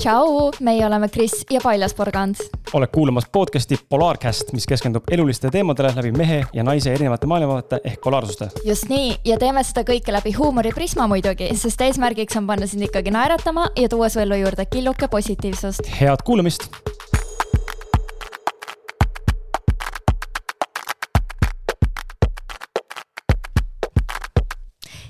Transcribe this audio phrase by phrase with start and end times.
[0.00, 2.34] tšau, meie oleme Kris ja Paljas Porgand.
[2.72, 8.00] oled kuulamas podcast'i Polaarcast, mis keskendub elulistele teemadele läbi mehe ja naise erinevate maailmavaate ehk
[8.04, 8.48] polaarsuste.
[8.64, 13.12] just nii, ja teeme seda kõike läbi huumoriprisma muidugi, sest eesmärgiks on panna sind ikkagi
[13.12, 15.84] naeratama ja tuua su ellu juurde killuke positiivsust.
[16.00, 16.70] head kuulamist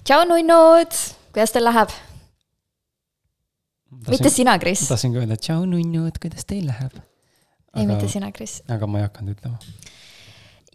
[0.04, 2.09] tšau, nunnud, kuidas teil läheb?
[3.90, 4.86] Mitte sina, Kris.
[4.88, 6.94] tahtsin ka öelda tšau, nunnud, kuidas teil läheb?
[7.76, 8.60] ei, mitte sina, Kris.
[8.70, 9.58] aga ma ei hakanud ütlema.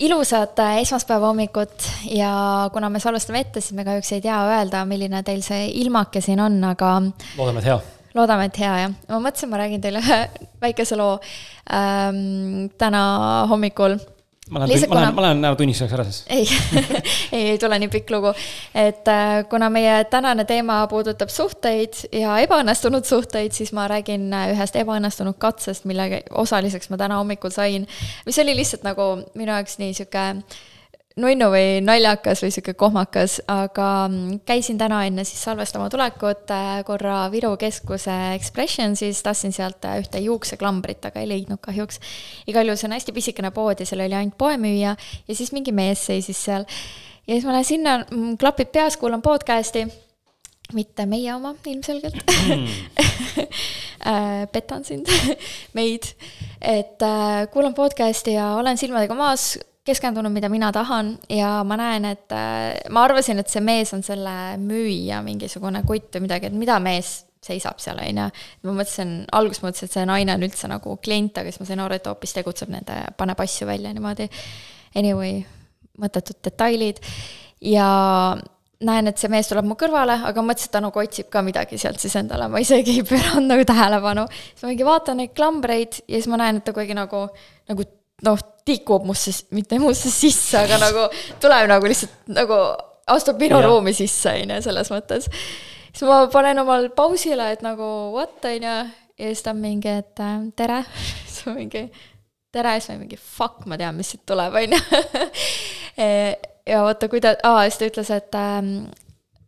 [0.08, 2.32] ilusat äh, esmaspäeva hommikut ja
[2.74, 6.44] kuna me salvestame ette, siis me kahjuks ei tea öelda, milline teil see ilmake siin
[6.44, 6.96] on, aga.
[7.38, 7.80] loodame, et hea.
[8.16, 8.98] loodame, et hea, jah.
[9.12, 10.20] ma mõtlesin, ma räägin teile ühe
[10.66, 11.16] väikese loo
[11.72, 13.06] ähm, täna
[13.52, 14.00] hommikul
[14.50, 16.26] ma lähen, ma lähen, ma lähen näo tunnistuseks ära siis.
[16.30, 16.46] ei
[17.38, 18.34] ei, ei tule nii pikk lugu.
[18.78, 24.52] et äh, kuna meie tänane teema puudutab suhteid ja ebaõnnestunud suhteid, siis ma räägin äh,
[24.54, 27.88] ühest ebaõnnestunud katsest, mille osaliseks ma täna hommikul sain.
[28.26, 30.28] mis oli lihtsalt nagu minu jaoks nii sihuke
[31.16, 36.80] nunnu või naljakas või sihuke kohmakas, aga mm, käisin täna enne siis salvestama tulekut äh,
[36.88, 42.02] korra Viru keskuse Expressionsis, tahtsin sealt äh, ühte juukseklambrit, aga ei leidnud kahjuks.
[42.52, 44.96] igal juhul see on hästi pisikene pood ja seal oli ainult poemüüja
[45.28, 46.68] ja siis mingi mees seisis seal.
[47.28, 49.86] ja siis ma lähen sinna, mm, klapid peas, kuulan podcast'i
[50.74, 52.68] mitte meie oma ilmselgelt mm.
[54.54, 55.08] petan sind
[55.78, 56.12] meid,
[56.60, 59.54] et äh, kuulan podcast'i ja olen silmadega maas
[59.86, 64.04] keskendunud, mida mina tahan ja ma näen, et äh, ma arvasin, et see mees on
[64.06, 68.26] selle müüja mingisugune kutt või midagi, et mida mees seisab seal, on ju.
[68.66, 71.84] ma mõtlesin, alguses mõtlesin, et see naine on üldse nagu klient, aga siis ma sain
[71.84, 74.26] aru, et hoopis tegutseb nende, paneb asju välja niimoodi.
[74.98, 75.44] Anyway,
[76.02, 77.02] mõttetud detailid
[77.62, 77.88] ja
[78.86, 81.78] näen, et see mees tuleb mu kõrvale, aga mõtlesin, et ta nagu otsib ka midagi
[81.82, 84.26] sealt siis endale, ma isegi ei pööranud nagu tähelepanu.
[84.32, 87.28] siis ma mingi vaatan neid klambreid ja siis ma näen, et ta kuidagi nagu,
[87.70, 87.88] nagu
[88.26, 91.06] noh, tikub musse, mitte musse sisse, aga nagu
[91.42, 92.60] tuleb nagu lihtsalt nagu
[93.14, 93.68] astub minu ja.
[93.68, 95.30] ruumi sisse, on ju, selles mõttes.
[95.92, 98.76] siis ma panen omal pausile, et nagu what, on ju,
[99.22, 100.82] ja siis ta on mingi, et äh, tere
[101.30, 101.86] siis ma mingi
[102.56, 105.02] tere, siis ma mingi fuck, ma tean, mis siit tuleb, on ju.
[106.72, 108.72] ja vaata, kuidas, aa, siis ta ütles, et ähm,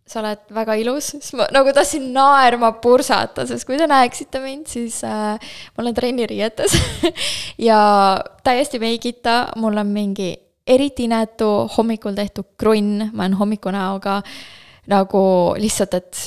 [0.08, 4.70] sa oled väga ilus, siis ma nagu tahtsin naerma pursata, sest kui te näeksite mind,
[4.72, 5.36] siis äh,
[5.76, 6.78] ma olen trenniriietes
[7.70, 7.80] ja
[8.44, 10.32] täiesti meigita, mul on mingi
[10.68, 14.22] eriti inetu hommikul tehtud krunn, ma olen hommikunäoga
[14.92, 15.24] nagu
[15.60, 16.22] lihtsalt, et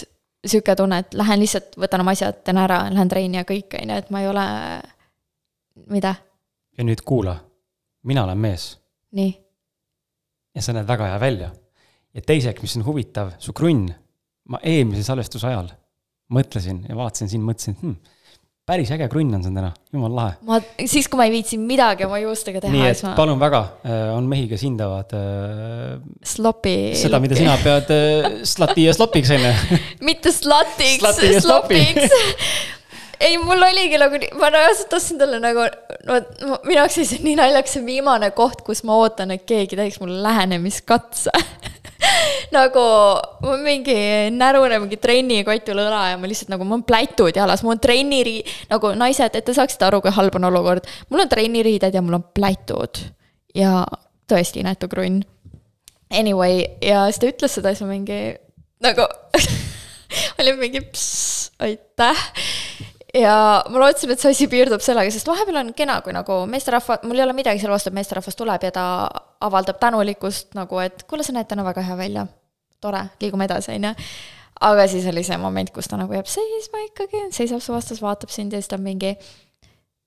[0.47, 3.95] sihuke tunne, et lähen lihtsalt, võtan oma asjad, teen ära, lähen trenni ja kõik, on
[3.95, 4.47] ju, et ma ei ole,
[5.93, 6.15] mida?
[6.77, 7.39] ja nüüd kuula,
[8.05, 8.75] mina olen mees.
[9.17, 9.33] nii.
[10.55, 11.51] ja sa näed väga hea välja
[12.15, 13.91] ja teiseks, mis on huvitav, su krunn,
[14.51, 15.71] ma eelmise salvestuse ajal
[16.31, 17.95] mõtlesin ja vaatasin sind, mõtlesin hm,,
[18.71, 20.35] päris äge krunn on sul täna, jumala lahe.
[20.47, 20.61] ma,
[20.91, 22.75] siis kui ma ei viitsinud midagi oma juustega teha.
[22.75, 23.15] nii et ma...
[23.19, 25.97] palun väga, äh, on mehi, kes hindavad äh,.
[26.35, 26.77] Slopi.
[26.99, 29.81] seda, mida sina pead äh, slati ja slopiks, on ju.
[30.11, 32.15] mitte slatiks, slopiks
[33.27, 35.67] ei, mul oligi nagu, ma reaalselt tahtsin talle nagu,
[36.09, 36.21] no
[36.65, 39.99] minu jaoks oli see nii naljakas, see viimane koht, kus ma ootan, et keegi teeks
[40.03, 41.35] mulle lähenemiskatse
[42.57, 42.85] nagu
[43.45, 43.97] ma mingi
[44.35, 47.83] närune mingi trennikott üle õla ja ma lihtsalt nagu, mul on plätud jalas, mul on
[47.83, 50.89] trenniri-, nagu naised, et te saaksite aru, kui halb on olukord.
[51.11, 53.03] mul on trenniriided ja mul on plätud
[53.57, 53.85] ja
[54.31, 55.25] tõesti inetu krunn.
[56.11, 58.21] Anyway, ja siis ta ütles seda, siis ma mingi
[58.83, 59.07] nagu
[60.41, 62.25] olin mingi pss, aitäh
[63.15, 63.35] ja
[63.69, 67.19] ma lootsin, et see asi piirdub sellega, sest vahepeal on kena, kui nagu meesterahva, mul
[67.19, 68.85] ei ole midagi selle vastu, et meesterahvas tuleb ja ta
[69.47, 72.27] avaldab tänulikkust nagu, et kuule, sa näed täna väga hea välja.
[72.81, 73.95] tore, liigume edasi, on ju.
[74.71, 78.31] aga siis oli see moment, kus ta nagu jääb seisma ikkagi, seisab su vastas, vaatab
[78.33, 79.17] sind ja siis ta on mingi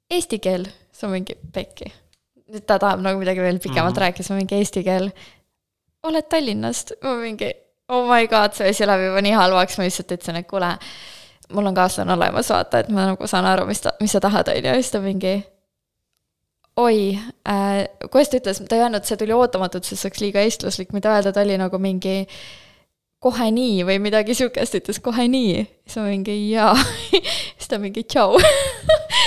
[0.09, 0.67] eesti keel,
[1.03, 1.91] on mingi pekki.
[2.53, 4.01] nüüd ta tahab nagu midagi veel pikemalt mm -hmm.
[4.01, 5.11] rääkida, on mingi eesti keel.
[6.03, 6.93] oled Tallinnast?
[7.03, 7.53] ma mingi
[7.89, 10.77] oh my god, see asi läheb juba nii halvaks, ma lihtsalt ütlesin, et kuule
[11.51, 14.47] mul on kaaslane olemas, vaata, et ma nagu saan aru, mis ta, mis sa tahad,
[14.51, 15.35] on ju, ja siis ta mingi
[16.77, 17.19] oi
[17.49, 20.93] äh,, kuidas ta ütles, ta ei öelnud, see tuli ootamatult, sest see oleks liiga eestlaslik,
[20.95, 22.23] mida öelda, ta oli nagu mingi
[23.23, 25.63] kohe nii või midagi sihukest, ütles kohe nii.
[25.85, 26.73] siis ma mingi jaa
[27.57, 28.39] siis ta mingi tšau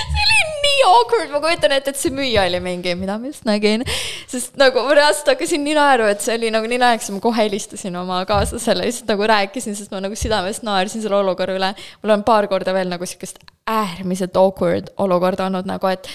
[0.77, 3.83] nii awkward, ma kujutan ette, et see müüja oli mingi, mida ma just nägin.
[4.29, 7.47] sest nagu ma reaalselt hakkasin nii naerma, et see oli nagu nii naljakas, ma kohe
[7.47, 11.73] helistasin oma kaaslasele lihtsalt nagu rääkisin, sest ma nagu südamest naersin selle olukorra üle.
[12.03, 16.09] mul on paar korda veel nagu sihukest äärmiselt awkward olukorda olnud nagu, et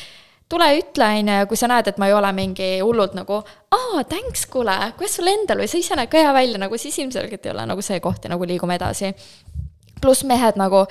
[0.53, 3.41] tule ütle, on ju, ja kui sa näed, et ma ei ole mingi hullult nagu
[3.43, 6.99] aa, thanks, kuule, kuidas sul endal või sa ise näed ka hea välja, nagu siis
[7.03, 9.15] ilmselgelt ei ole nagu see koht ja nagu liigume edasi.
[10.03, 10.87] pluss mehed nagu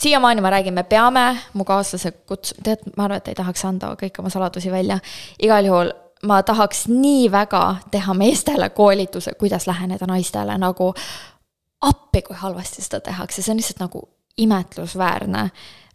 [0.00, 3.92] siiamaani ma räägin, me peame mu kaaslase kuts-, tead, ma arvan, et ei tahaks anda
[4.00, 4.98] kõiki oma saladusi välja.
[5.42, 5.92] igal juhul
[6.22, 10.94] ma tahaks nii väga teha meestele koolituse, kuidas läheneda naistele nagu
[11.80, 15.50] appi, kui halvasti seda tehakse, see on lihtsalt nagu imetlusväärne.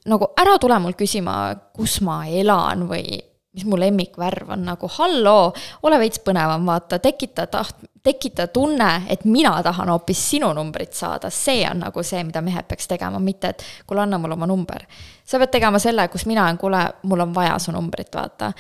[0.05, 3.19] nagu ära tule mul küsima, kus ma elan või
[3.55, 5.53] mis mu lemmikvärv on, nagu halloo,
[5.87, 11.31] ole veits põnevam, vaata, tekita taht-, tekita tunne, et mina tahan hoopis sinu numbrit saada,
[11.33, 14.85] see on nagu see, mida mehed peaks tegema, mitte et kuule, anna mulle oma number.
[15.25, 18.51] sa pead tegema selle, kus mina olen, kuule, mul on vaja su numbrit, vaata.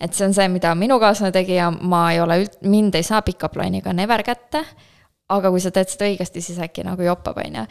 [0.00, 3.02] et see on see, mida minu kaaslane tegi ja ma ei ole üld-, mind ei
[3.02, 4.62] saa pika-up line'iga never kätte,
[5.28, 7.66] aga kui sa teed seda õigesti, siis äkki nagu joppab, on ju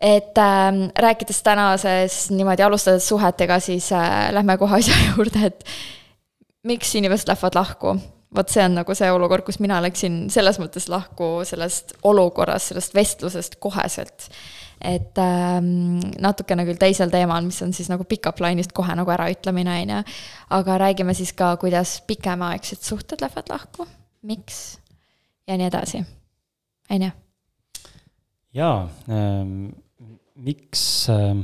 [0.00, 5.64] et äh, rääkides tänases niimoodi alustades suhetega, siis äh, lähme kohe asja juurde, et
[6.64, 7.98] miks inimesed lähevad lahku.
[8.34, 12.94] vot see on nagu see olukord, kus mina läksin selles mõttes lahku sellest olukorrast, sellest
[12.94, 14.30] vestlusest koheselt.
[14.80, 15.60] et äh,
[16.20, 20.02] natukene küll teisel teemal, mis on siis nagu pick-up line'ist kohe nagu äraütlemine, on ju.
[20.56, 23.86] aga räägime siis ka, kuidas pikemaaegsed suhted lähevad lahku,
[24.22, 24.78] miks
[25.46, 26.04] ja nii edasi,
[26.90, 27.12] on ju.
[28.54, 29.70] jaa ähm
[30.44, 30.82] miks
[31.12, 31.36] äh,,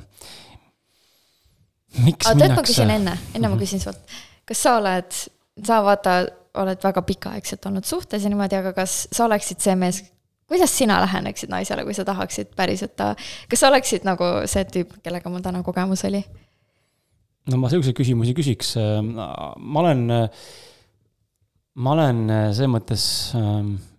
[2.04, 3.62] miks aga tead, ma küsin enne, enne ma mhm.
[3.64, 5.22] küsin sult, kas sa oled,
[5.66, 6.18] sa vaata,
[6.62, 10.02] oled väga pikaaegselt olnud suhtes ja niimoodi, aga kas sa oleksid see mees,
[10.48, 13.12] kuidas sina läheneksid naisele, kui sa tahaksid päriselt ta,
[13.50, 16.22] kas sa oleksid nagu see tüüp, kellega mul täna kogemus oli?
[17.50, 20.06] no ma sihukeseid küsimusi küsiks, ma olen,
[21.78, 22.24] ma olen
[22.56, 23.04] selles mõttes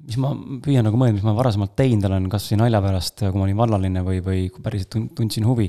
[0.08, 0.34] mis ma
[0.64, 4.04] püüan nagu mõelda, mis ma varasemalt teinud olen, kasvõi nalja pärast, kui ma olin vallaline
[4.06, 5.68] või, või kui päriselt tundsin huvi.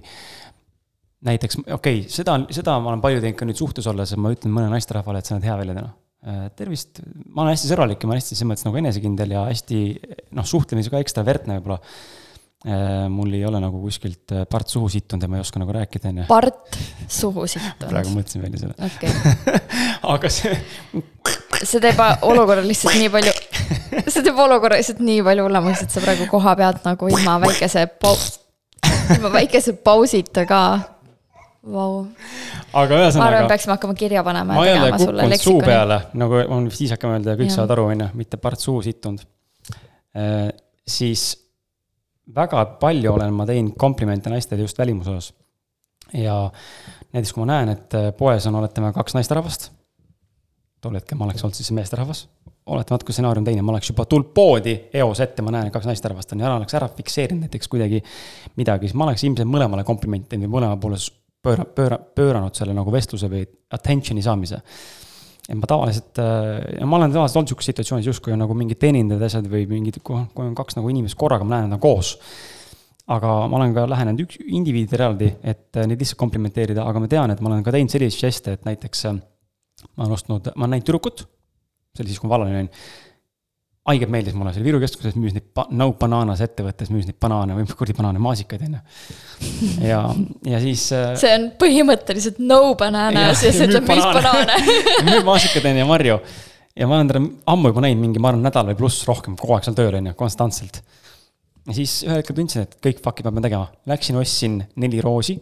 [1.27, 4.31] näiteks, okei okay,, seda, seda ma olen palju teinud ka nüüd suhtes olles, et ma
[4.35, 5.91] ütlen mõnele naisterahvale, et sa näed hea välja täna.
[6.29, 9.45] Äh, tervist, ma olen hästi sõbralik ja ma olen hästi selles mõttes nagu enesekindel ja
[9.51, 9.83] hästi
[10.39, 11.83] noh, suhtlemisi ka ekstravertne võib-olla
[12.67, 15.71] Äh, mul ei ole nagu kuskilt äh, part suhu sittunud ja ma ei oska nagu
[15.77, 16.25] rääkida, on ju.
[16.27, 16.75] part
[17.07, 17.85] suhu sittunud.
[17.93, 19.61] praegu mõtlesin välja selle okay.
[20.15, 20.57] aga see.
[21.63, 23.37] see teeb olukorra lihtsalt nii palju,
[24.13, 27.87] see teeb olukorra lihtsalt nii palju hullemaks, et sa praegu koha pealt nagu ilma väikese
[28.03, 28.39] paus,
[29.17, 30.63] ilma väikese pausita ka.
[31.69, 32.07] Vau.
[32.73, 33.19] aga ühesõnaga.
[33.19, 34.55] ma arvan, peaksime hakkama kirja panema.
[34.55, 38.09] ma ole kukkunud suu peale, nagu on viisakam öelda ja kõik saavad aru, on ju,
[38.21, 39.27] mitte part suhu sittunud.
[40.17, 40.47] Äh,
[40.89, 41.33] siis
[42.35, 45.35] väga palju olen ma teinud komplimente naistele just välimuse osas.
[46.15, 46.39] ja
[47.13, 49.69] näiteks, kui ma näen, et poes on, oletame, kaks naisterahvast,
[50.81, 52.27] tol hetkel ma oleks olnud siis meesterahvas,
[52.69, 56.35] oletame natuke stsenaarium teine, ma oleks juba tulnud poodi eos ette, ma näen, kaks naisterahvast
[56.35, 58.03] on ja ära oleks ära fikseerinud näiteks kuidagi
[58.61, 61.01] midagi, siis ma oleks ilmselt mõlemale komplimente teinud või mõlema poole
[61.45, 63.45] pööra, pööra, pööranud selle nagu vestluse või
[63.75, 64.63] attention'i saamise
[65.49, 69.25] et ma tavaliselt, äh, ma olen tavaliselt olnud sihukeses situatsioonis justkui on nagu mingid teenindajad
[69.31, 72.17] asjad või mingid, kui on kaks nagu inimest korraga, ma näen, nad on koos.
[73.09, 77.09] aga ma olen ka lähenenud üks indiviidide eraldi, et äh, neid lihtsalt komplimenteerida, aga ma
[77.09, 79.17] tean, et ma olen ka teinud selliseid žeste, et näiteks äh,
[79.95, 81.25] ma olen ostnud, ma olen näinud tüdrukut,
[81.97, 82.73] see oli siis, kui ma vallaline olin
[83.89, 85.47] haigelt meeldis mulle, see oli Viru keskuses, müüs neid,
[85.79, 88.83] No Bananas ettevõttes müüs neid banaane või kuradi banaane, maasikaid, on ju.
[89.87, 90.01] ja,
[90.49, 90.85] ja siis.
[90.97, 94.59] Äh, see on põhimõtteliselt No Bananas ja, ja see ütleb, mis banaane
[95.09, 96.19] müüb maasikaid, on ju, marju.
[96.79, 99.57] ja ma olen teda ammu juba näinud, mingi, ma arvan, nädal või pluss rohkem, kogu
[99.57, 100.83] aeg seal tööl, on ju, konstantselt.
[101.71, 103.73] ja siis ühel hetkel tundsin, et kõik fuck'id ma pean tegema.
[103.89, 105.39] Läksin, ostsin neli roosi,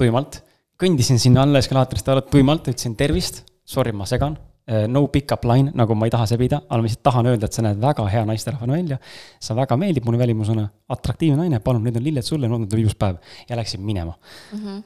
[0.00, 0.42] tuimalt.
[0.80, 4.34] kõndisin sinna alla eskalaatorist alla tuimalt, ütlesin tervist, sorry, ma segan
[4.66, 7.62] no pick-up line, nagu ma ei taha sebida, aga ma lihtsalt tahan öelda, et sa
[7.62, 8.98] näed väga hea naisterahvana välja.
[9.40, 12.98] sa väga meeldib mulle välimusena, atraktiivne naine, palun, need on lilled sulle, on olnud viimast
[12.98, 13.20] päev.
[13.48, 14.16] ja läksin minema
[14.52, 14.58] mm.
[14.58, 14.82] -hmm.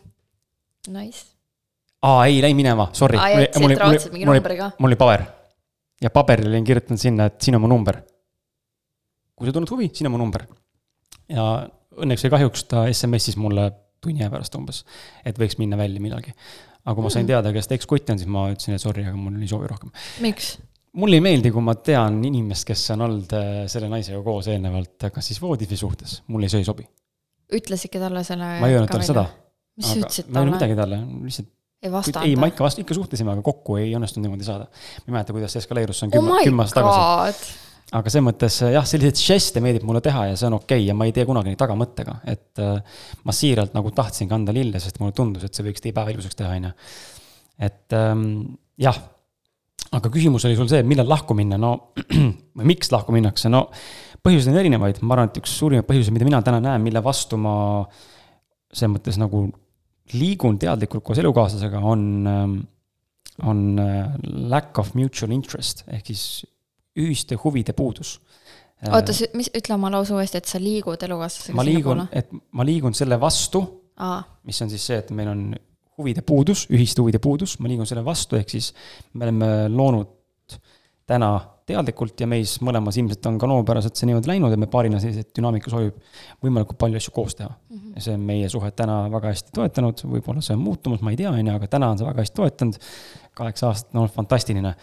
[0.93, 1.25] Nice.
[2.03, 3.17] aa, ei läinud minema, sorry.
[4.79, 5.25] mul oli paber.
[6.03, 8.03] ja paberile olin kirjutanud sinna, et siin on mu number.
[9.35, 10.45] kui sa tunned huvi, siin on mu number.
[11.29, 13.71] ja õnneks või kahjuks ta SMS-is mulle
[14.01, 14.85] tunni aja pärast umbes,
[15.25, 16.33] et võiks minna välja millalgi
[16.91, 17.31] aga kui ma sain mm.
[17.31, 19.93] teada, kes ekskutt on, siis ma ütlesin, et sorry, aga mul ei soovi rohkem.
[20.25, 20.57] miks?
[21.01, 25.11] mulle ei meeldi, kui ma tean inimest, kes on olnud äh, selle naisega koos eelnevalt,
[25.15, 26.89] kas siis voodis või suhtes, mulle see ei sobi.
[27.61, 28.57] ütlesidki talle selle?
[28.63, 29.27] ma ei öelnud talle seda.
[29.79, 30.35] mis sa ütlesid talle?
[30.35, 32.27] ma ei öelnud midagi talle, lihtsalt ei vastanud?
[32.27, 34.69] ei, ma ikka vastu, ikka suhtlesime, aga kokku ei õnnestunud niimoodi saada.
[35.01, 37.59] ma ei mäleta, kuidas see eskaleerus, see on kümme, oh kümme aastat tagasi
[37.91, 40.95] aga selles mõttes jah, selliseid žeste meeldib mulle teha ja see on okei okay ja
[40.97, 45.01] ma ei tee kunagi neid tagamõttega, et äh, ma siiralt nagu tahtsingi anda lille, sest
[45.03, 46.75] mulle tundus, et see võiks teie päeva ilusaks teha, on ju.
[47.67, 48.29] et ähm,
[48.81, 49.01] jah,
[49.99, 51.73] aga küsimus oli sul see, millal lahku minna, no
[52.59, 53.67] või miks lahku minnakse, no
[54.23, 57.41] põhjuseid on erinevaid, ma arvan, et üks suurimaid põhjuseid, mida mina täna näen, mille vastu
[57.41, 57.55] ma
[58.71, 59.49] selles mõttes nagu
[60.15, 62.57] liigun teadlikult koos elukaaslasega, on, ähm,
[63.47, 66.25] on äh, lack of mutual interest ehk siis
[66.99, 68.19] ühiste huvide puudus.
[68.89, 72.97] oota, mis, ütle oma lause uuesti, et sa liigud elukaaslasega ma liigun, et ma liigun
[72.97, 73.63] selle vastu,
[74.49, 75.45] mis on siis see, et meil on
[76.01, 78.73] huvide puudus, ühiste huvide puudus, ma liigun selle vastu, ehk siis
[79.13, 80.59] me oleme loonud
[81.11, 81.35] täna
[81.71, 85.31] teadlikult ja meis mõlemas ilmselt on ka loomupäraselt see niimoodi läinud, et me paarina selliseid
[85.37, 85.99] dünaamika soovib
[86.45, 87.77] võimalikult palju asju koos teha mm.
[87.77, 87.97] -hmm.
[87.97, 91.19] ja see on meie suhet täna väga hästi toetanud, võib-olla see on muutumas, ma ei
[91.21, 92.79] tea, on ju, aga täna on see väga hästi toetanud.
[93.41, 94.75] kaheksa aastat olnud fantastiline.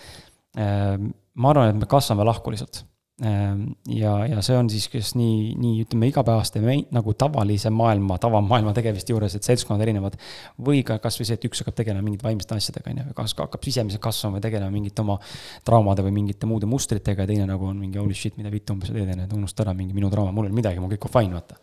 [1.38, 2.84] Ma arvan, et me kasvame lahku lihtsalt
[3.17, 6.62] Ehm, ja, ja see on siis, kes nii, nii ütleme, igapäevaste
[6.94, 10.20] nagu tavalise maailma, tavamaailma tegemiste juures, et seltskonnad erinevad.
[10.62, 13.65] või ka kasvõi see, et üks hakkab tegelema mingite vaimsete asjadega, on ju, kas hakkab
[13.65, 15.17] sisemiselt kasvama või tegelema mingite oma
[15.65, 18.94] traumade või mingite muude mustritega ja teine nagu on mingi holy shit, mida vittu umbes
[18.94, 20.94] sa teed, on ju, et unusta ära mingi minu trauma, mul ei ole midagi, mul
[20.94, 21.58] kõik on fine, vaata.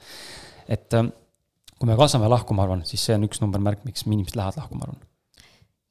[0.67, 1.15] et ehm,
[1.79, 4.59] kui me kasvame lahku, ma arvan, siis see on üks number märk, miks inimesed lähevad
[4.59, 5.03] lahku, ma arvan.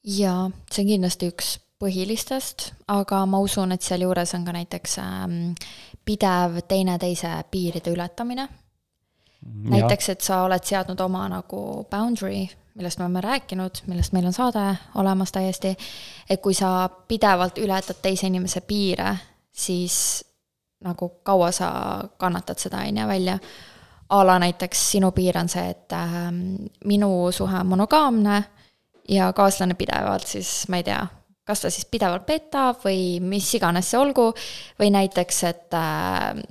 [0.03, 5.37] jaa, see on kindlasti üks põhilistest, aga ma usun, et sealjuures on ka näiteks ähm,
[6.05, 8.47] pidev teineteise piiride ületamine.
[9.43, 14.33] näiteks, et sa oled seadnud oma nagu boundary, millest me oleme rääkinud, millest meil on
[14.33, 15.75] saade olemas täiesti,
[16.29, 19.17] et kui sa pidevalt ületad teise inimese piire,
[19.51, 20.23] siis
[20.83, 21.69] nagu kaua sa
[22.17, 23.39] kannatad seda, on ju, välja.
[24.09, 26.31] a la näiteks sinu piir on see, et äh,
[26.85, 28.43] minu suhe on monogaamne
[29.09, 31.07] ja kaaslane pidevalt siis, ma ei tea,
[31.43, 34.29] kas ta siis pidevalt petab või mis iganes see olgu,
[34.79, 36.43] või näiteks, et äh,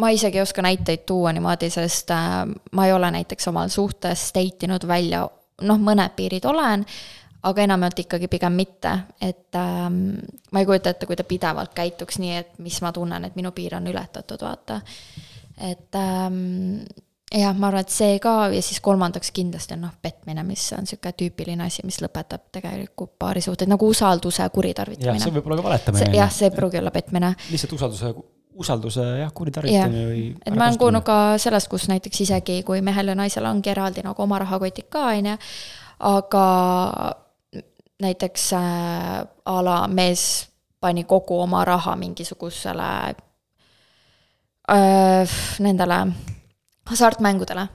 [0.00, 4.30] ma isegi ei oska näiteid tuua niimoodi, sest äh, ma ei ole näiteks omal suhtes
[4.34, 5.26] date inud välja,
[5.68, 6.86] noh, mõned piirid olen,
[7.42, 10.02] aga enamjaolt ikkagi pigem mitte, et ähm,
[10.54, 13.50] ma ei kujuta ette, kui ta pidevalt käituks nii, et mis ma tunnen, et minu
[13.54, 14.80] piir on ületatud, vaata.
[15.58, 16.84] et ähm,
[17.32, 20.84] jah, ma arvan, et see ka ja siis kolmandaks kindlasti on noh, petmine, mis on
[20.84, 25.16] niisugune tüüpiline asi, mis lõpetab tegelikult paarisuhteid, nagu usalduse kuritarvitamine.
[25.16, 26.12] jah, see võib olla ka valetamine.
[26.16, 27.32] jah, see ei pruugi olla petmine.
[27.50, 28.12] lihtsalt usalduse,
[28.64, 33.14] usalduse jah, kuritarvitamine või et ma olen kuulnud ka sellest, kus näiteks isegi, kui mehel
[33.14, 35.36] ja naisel ongi eraldi nagu oma rahakotid ka, on ju,
[36.12, 36.46] aga
[38.02, 38.62] näiteks äh,
[39.44, 40.48] a la mees
[40.82, 43.14] pani kogu oma raha mingisugusele
[44.72, 46.06] äh, nendele
[46.90, 47.68] hasartmängudele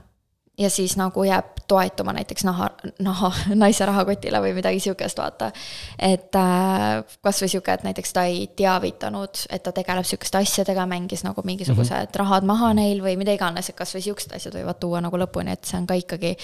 [0.58, 3.30] ja siis nagu jääb toetuma näiteks naha, naha,
[3.62, 5.50] naise rahakotile või midagi sihukest, vaata.
[5.98, 11.24] et äh, kasvõi sihuke, et näiteks ta ei teavitanud, et ta tegeleb sihukeste asjadega, mängis
[11.26, 12.20] nagu mingisugused mm -hmm.
[12.22, 15.64] rahad maha neil või mida iganes, et kasvõi sihukesed asjad võivad tuua nagu lõpuni, et
[15.64, 16.36] see on ka ikkagi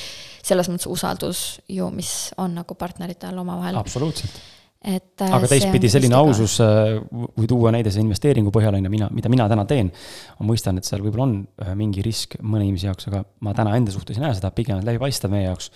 [0.42, 3.76] selles mõttes usaldus ju, mis on nagu partneritel omavahel.
[3.76, 4.53] absoluutselt
[4.84, 6.98] et äh, aga teistpidi selline ausus, äh,
[7.34, 9.90] kui tuua näide selle investeeringu põhjal, on ju, mina, mida mina täna teen,
[10.38, 13.74] ma mõistan, et seal võib-olla on äh, mingi risk mõne inimese jaoks, aga ma täna
[13.78, 15.70] enda suhtes ei näe seda, pigem läbipaistev meie jaoks.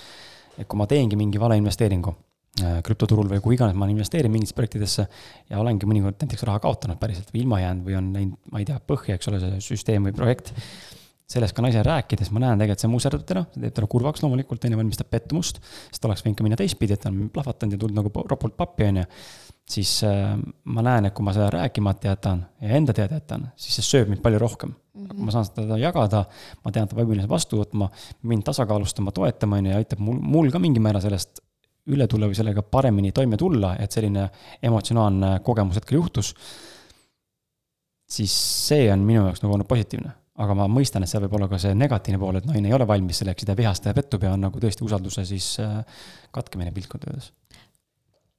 [0.59, 2.15] et kui ma teengi mingi valeinvesteeringu
[2.83, 5.05] krüptoturul või kuhu iganes ma investeerin mingitesse projektidesse
[5.51, 8.67] ja olengi mõnikord näiteks raha kaotanud päriselt või ilma jäänud või on läinud, ma ei
[8.67, 10.51] tea, põhja, eks ole, see süsteem või projekt
[11.29, 14.65] sellest ka naisega rääkides ma näen tegelikult see muserdab teda, see teeb teda kurvaks loomulikult,
[14.65, 15.61] on ju, valmistab pettumust.
[15.93, 18.87] sest oleks võinud ka minna teistpidi, et ta on plahvatanud ja tulnud nagu ropult pappi,
[18.89, 19.09] on ju.
[19.69, 23.77] siis äh, ma näen, et kui ma seda rääkimata jätan ja enda teada jätan, siis
[23.77, 25.05] see sööb mind palju rohkem mm.
[25.05, 25.27] -hmm.
[25.27, 26.25] ma saan seda jagada,
[26.65, 27.91] ma tean, et ta peab võimeline vastu võtma,
[28.23, 31.43] mind tasakaalustama, toetama, on ju, ja aitab mul, mul ka mingil määral sellest
[31.89, 34.31] üle tulla või sellega paremini toime tulla, et selline
[34.63, 36.35] emotsionaalne kogemus hetkel juhtus.
[38.09, 38.33] siis
[38.69, 41.59] see on minu jaoks nagu olnud positiivne aga ma mõistan, et seal võib olla ka
[41.63, 44.47] see negatiivne pool, et naine ei ole valmis selleks ta vihastab ja pettub ja on
[44.47, 46.03] nagu tõesti usalduse siis äh,
[46.35, 47.33] katkemine piltlikult öeldes.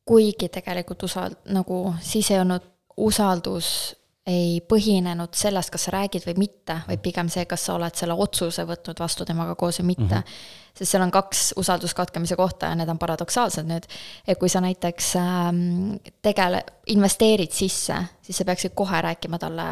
[0.07, 2.65] kuigi tegelikult usal-, nagu siis ei olnud
[2.97, 3.95] usaldus
[4.29, 8.13] ei põhinenud sellest, kas sa räägid või mitte, vaid pigem see, kas sa oled selle
[8.13, 10.19] otsuse võtnud vastu temaga koos või mitte mm.
[10.19, 10.68] -hmm.
[10.73, 13.87] Sest seal on kaks usalduskatkemise kohta ja need on paradoksaalsed nüüd.
[14.27, 19.67] et kui sa näiteks ähm, tegele-, investeerid sisse, siis sa peaksid kohe rääkima talle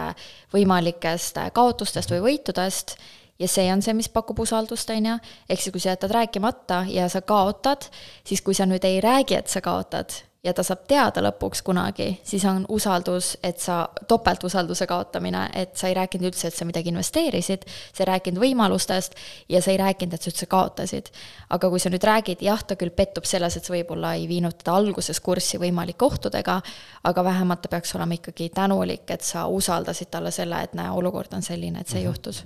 [0.54, 2.98] võimalikest kaotustest või võitudest
[3.39, 5.18] ja see on see, mis pakub usaldust, on ju.
[5.50, 7.89] ehk siis, kui sa jätad rääkimata ja sa kaotad,
[8.27, 10.13] siis kui sa nüüd ei räägi, et sa kaotad,
[10.44, 15.89] ja ta saab teada lõpuks kunagi, siis on usaldus, et sa, topeltusalduse kaotamine, et sa
[15.89, 19.17] ei rääkinud üldse, et sa midagi investeerisid, sa ei rääkinud võimalustest
[19.50, 21.12] ja sa ei rääkinud, et sa üldse kaotasid.
[21.50, 24.58] aga kui sa nüüd räägid, jah, ta küll pettub selles, et sa võib-olla ei viinud
[24.62, 26.62] teda alguses kurssi võimalike ohtudega,
[27.03, 31.34] aga vähemalt ta peaks olema ikkagi tänulik, et sa usaldasid talle selle, et näe, olukord
[31.34, 32.06] on selline, et see -hmm.
[32.06, 32.46] juhtus.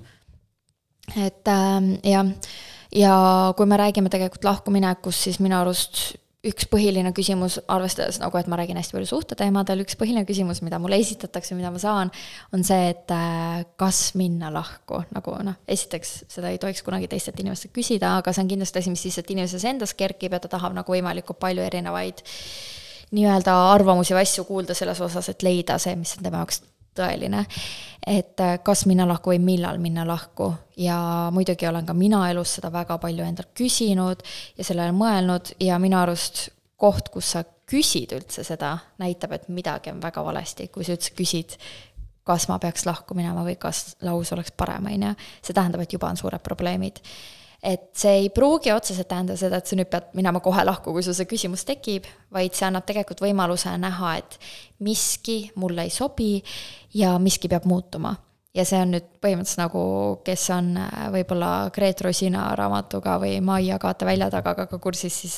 [1.26, 2.26] et äh, jah,
[2.96, 8.48] ja kui me räägime tegelikult lahkuminekust, siis minu arust üks põhiline küsimus, arvestades nagu, et
[8.50, 12.10] ma räägin hästi palju suhteteemadel, üks põhiline küsimus, mida mulle esitatakse, mida ma saan,
[12.56, 17.38] on see, et äh, kas minna lahku, nagu noh, esiteks seda ei tohiks kunagi teistelt
[17.44, 20.74] inimestelt küsida, aga see on kindlasti asi, mis lihtsalt inimeses endas kerkib ja ta tahab
[20.78, 22.26] nagu võimalikult palju erinevaid
[23.14, 26.64] nii-öelda arvamusi või asju kuulda selles osas, et leida see, mis on tema jaoks
[26.98, 27.46] tõeline.
[28.08, 32.56] et äh, kas minna lahku või millal minna lahku ja muidugi olen ka mina elus
[32.58, 34.24] seda väga palju endalt küsinud
[34.58, 39.92] ja sellele mõelnud ja minu arust koht, kus sa küsid üldse seda, näitab, et midagi
[39.94, 41.56] on väga valesti, kui sa üldse küsid,
[42.28, 45.14] kas ma peaks lahku minema või kas lahus oleks parem, on ju.
[45.42, 47.00] see tähendab, et juba on suured probleemid
[47.64, 51.06] et see ei pruugi otseselt tähendada seda, et sa nüüd pead minema kohe lahku, kui
[51.06, 54.38] sul see küsimus tekib, vaid see annab tegelikult võimaluse näha, et
[54.82, 56.34] miski mulle ei sobi
[56.98, 58.16] ja miski peab muutuma.
[58.52, 59.82] ja see on nüüd põhimõtteliselt nagu,
[60.28, 65.38] kes on äh, võib-olla Gret Rosina raamatuga või Maia Kaate välja taga ka kursis, siis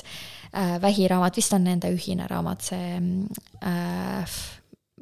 [0.50, 2.98] äh, vähiraamat vist on nende ühine raamat, see
[3.62, 4.40] äh,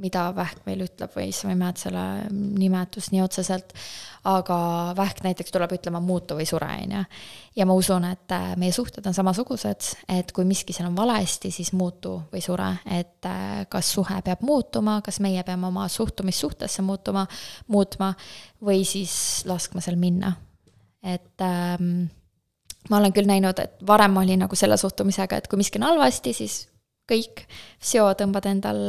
[0.01, 2.03] mida vähk meil ütleb või issand, ma ei mäleta selle
[2.59, 3.73] nimetust nii otseselt,
[4.27, 4.57] aga
[4.97, 7.01] vähk näiteks tuleb ütlema muutu või sure, on ju.
[7.61, 11.51] ja ma usun, et äh, meie suhted on samasugused, et kui miski seal on valesti,
[11.53, 16.45] siis muutu või sure, et äh, kas suhe peab muutuma, kas meie peame oma suhtumist
[16.45, 17.27] suhtesse muutuma,
[17.67, 18.13] muutma
[18.65, 20.33] või siis laskma seal minna.
[21.01, 22.09] et ähm,
[22.89, 25.89] ma olen küll näinud, et varem ma olin nagu selle suhtumisega, et kui miski on
[25.91, 26.65] halvasti, siis
[27.11, 27.43] kõik,
[27.81, 28.79] seo, tõmbad endal,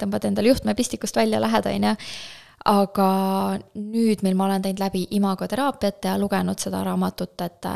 [0.00, 1.94] tõmbad endal juhtmepistikust välja, lähed, on ju.
[2.66, 3.08] aga
[3.78, 7.68] nüüd, mil ma olen teinud läbi imagoteraapiat ja lugenud seda raamatut, et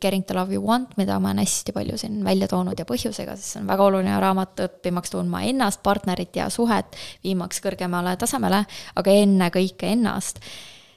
[0.00, 3.34] Getting to love you want, mida ma olen hästi palju siin välja toonud ja põhjusega,
[3.36, 8.64] sest see on väga oluline raamat, õppimaks tundma ennast, partnerit ja suhet, viimaks kõrgemale tasemele,
[8.96, 10.40] aga ennekõike ennast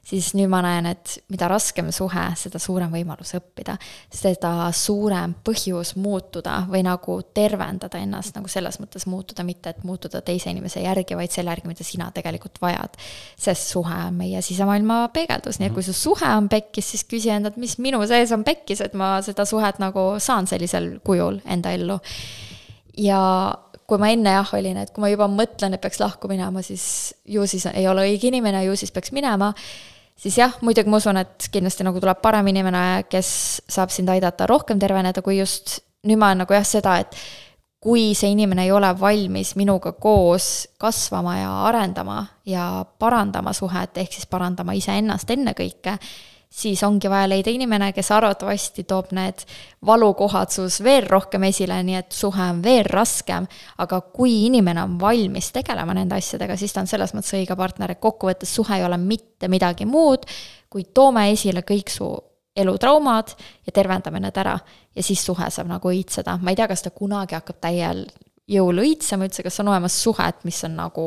[0.06, 3.78] siis nüüd ma näen, et mida raskem suhe, seda suurem võimalus õppida.
[4.14, 10.22] seda suurem põhjus muutuda või nagu tervendada ennast nagu selles mõttes muutuda, mitte et muutuda
[10.26, 12.98] teise inimese järgi, vaid selle järgi, mida sina tegelikult vajad.
[13.38, 17.30] sest suhe on meie sisemaailma peegeldus, nii et kui su suhe on pekkis, siis küsi
[17.34, 21.72] endalt, mis minu sees on pekkis, et ma seda suhet nagu saan sellisel kujul enda
[21.72, 22.00] ellu.
[22.98, 23.20] ja
[23.90, 26.86] kui ma enne jah olin, et kui ma juba mõtlen, et peaks lahku minema, siis
[27.26, 29.54] ju siis ei ole õige inimene, ju siis peaks minema.
[30.20, 33.30] Siis jah, muidugi ma usun, et kindlasti nagu tuleb parem inimene, kes
[33.72, 37.16] saab sind aidata rohkem terveneda, kui just nüüd ma olen nagu jah, seda, et
[37.80, 44.18] kui see inimene ei ole valmis minuga koos kasvama ja arendama ja parandama suhet, ehk
[44.18, 45.96] siis parandama iseennast ennekõike,
[46.50, 49.44] siis ongi vaja leida inimene, kes arvatavasti toob need
[49.86, 53.48] valukohad sus veel rohkem esile, nii et suhe on veel raskem.
[53.78, 57.92] aga kui inimene on valmis tegelema nende asjadega, siis ta on selles mõttes õige partner,
[57.92, 60.26] et kokkuvõttes suhe ei ole mitte midagi muud,
[60.70, 62.10] kui toome esile kõik su
[62.56, 63.36] elutraumad
[63.66, 64.60] ja tervendame need ära.
[64.96, 68.08] ja siis suhe saab nagu õitseda, ma ei tea, kas ta kunagi hakkab täiel
[68.50, 71.06] jõul õitsema üldse, kas on olemas suhet, mis on nagu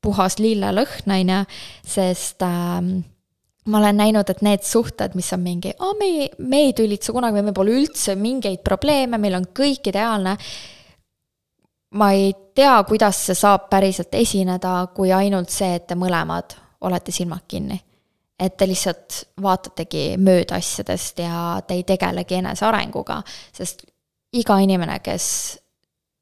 [0.00, 1.42] puhas lillelõhn, on ju,
[1.82, 2.80] sest äh,
[3.66, 7.42] ma olen näinud, et need suhted, mis on mingi, aa, me me ei tülitse kunagi,
[7.42, 10.36] meil pole üldse mingeid probleeme, meil on kõik ideaalne.
[11.96, 17.12] ma ei tea, kuidas see saab päriselt esineda, kui ainult see, et te mõlemad olete
[17.12, 17.80] silmad kinni.
[18.38, 23.86] et te lihtsalt vaatategi mööda asjadest ja te ei tegelegi enesearenguga, sest
[24.32, 25.58] iga inimene, kes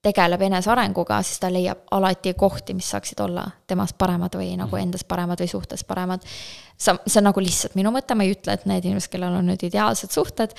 [0.04, 4.88] tegeleb enesearenguga, siis ta leiab alati kohti, mis saaksid olla temast paremad või nagu mhm.
[4.88, 6.24] endas paremad või suhtes paremad
[6.76, 9.46] sa, see on nagu lihtsalt minu mõte, ma ei ütle, et need inimesed, kellel on
[9.48, 10.54] nüüd ideaalsed suhted,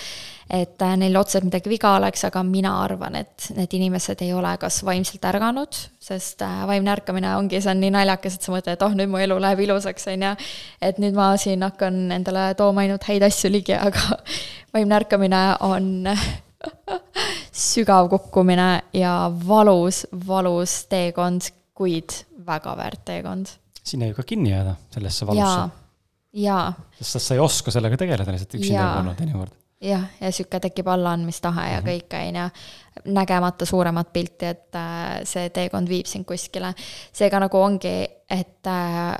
[0.53, 4.55] et äh, neil otseselt midagi viga oleks, aga mina arvan, et need inimesed ei ole
[4.61, 8.77] kas vaimselt ärganud, sest äh, vaimne ärkamine ongi, see on nii naljakas, et sa mõtled,
[8.77, 10.35] et oh, nüüd mu elu läheb ilusaks, on ju.
[10.89, 14.21] et nüüd ma siin hakkan endale tooma ainult häid asju ligi, aga
[14.75, 15.91] vaimne ärkamine on
[17.55, 23.47] sügav kukkumine ja valus, valus teekond, kuid väga väärt teekond.
[23.83, 25.85] sinna ju ka kinni jääda, sellesse valusse
[26.35, 26.73] jaa.
[27.01, 29.53] sest sa ei oska sellega tegeleda lihtsalt üksinda polnud teinekord.
[29.85, 31.87] jah, ja sihuke tekib allaandmistahe ja -hmm.
[31.87, 36.73] kõik, on ju, nägemata suuremat pilti, et äh, see teekond viib sind kuskile.
[37.13, 37.97] seega nagu ongi,
[38.29, 39.17] et äh,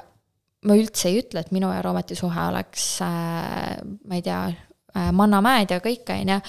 [0.65, 4.47] ma üldse ei ütle, et minu ja Roometi suhe oleks äh,, ma ei tea
[5.11, 6.39] mannamäed ja kõik, on ju,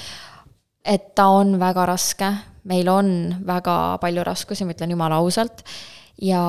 [0.86, 2.30] et ta on väga raske,
[2.70, 3.10] meil on
[3.46, 5.64] väga palju raskusi, ma ütlen jumala ausalt.
[6.22, 6.40] Ja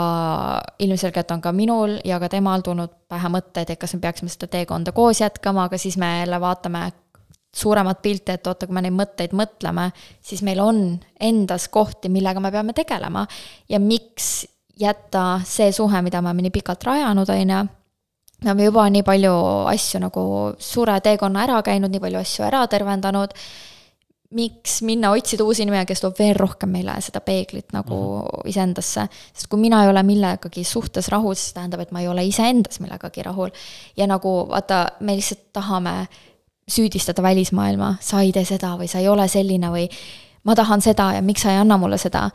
[0.80, 4.48] ilmselgelt on ka minul ja ka temal tulnud pähe mõtteid, et kas me peaksime seda
[4.54, 6.86] teekonda koos jätkama, aga siis me jälle vaatame
[7.58, 9.90] suuremat pilti, et oota, kui me neid mõtteid mõtleme,
[10.24, 10.82] siis meil on
[11.20, 13.26] endas kohti, millega me peame tegelema.
[13.70, 14.48] ja miks
[14.80, 17.64] jätta see suhe, mida me oleme nii pikalt rajanud, on ju,
[18.44, 19.34] me oleme juba nii palju
[19.74, 20.28] asju nagu
[20.60, 23.36] suure teekonna ära käinud, nii palju asju ära tervendanud
[24.36, 28.50] miks minna otsida uusi nime, kes toob veel rohkem meile seda peeglit nagu mm -hmm.
[28.50, 29.08] iseendasse.
[29.34, 32.80] sest kui mina ei ole millegagi suhtes rahul, siis tähendab, et ma ei ole iseendas
[32.80, 33.50] millegagi rahul.
[33.98, 36.08] ja nagu vaata, me lihtsalt tahame
[36.72, 39.90] süüdistada välismaailma, sa ei tee seda või sa ei ole selline või
[40.44, 42.30] ma tahan seda ja miks sa ei anna mulle seda.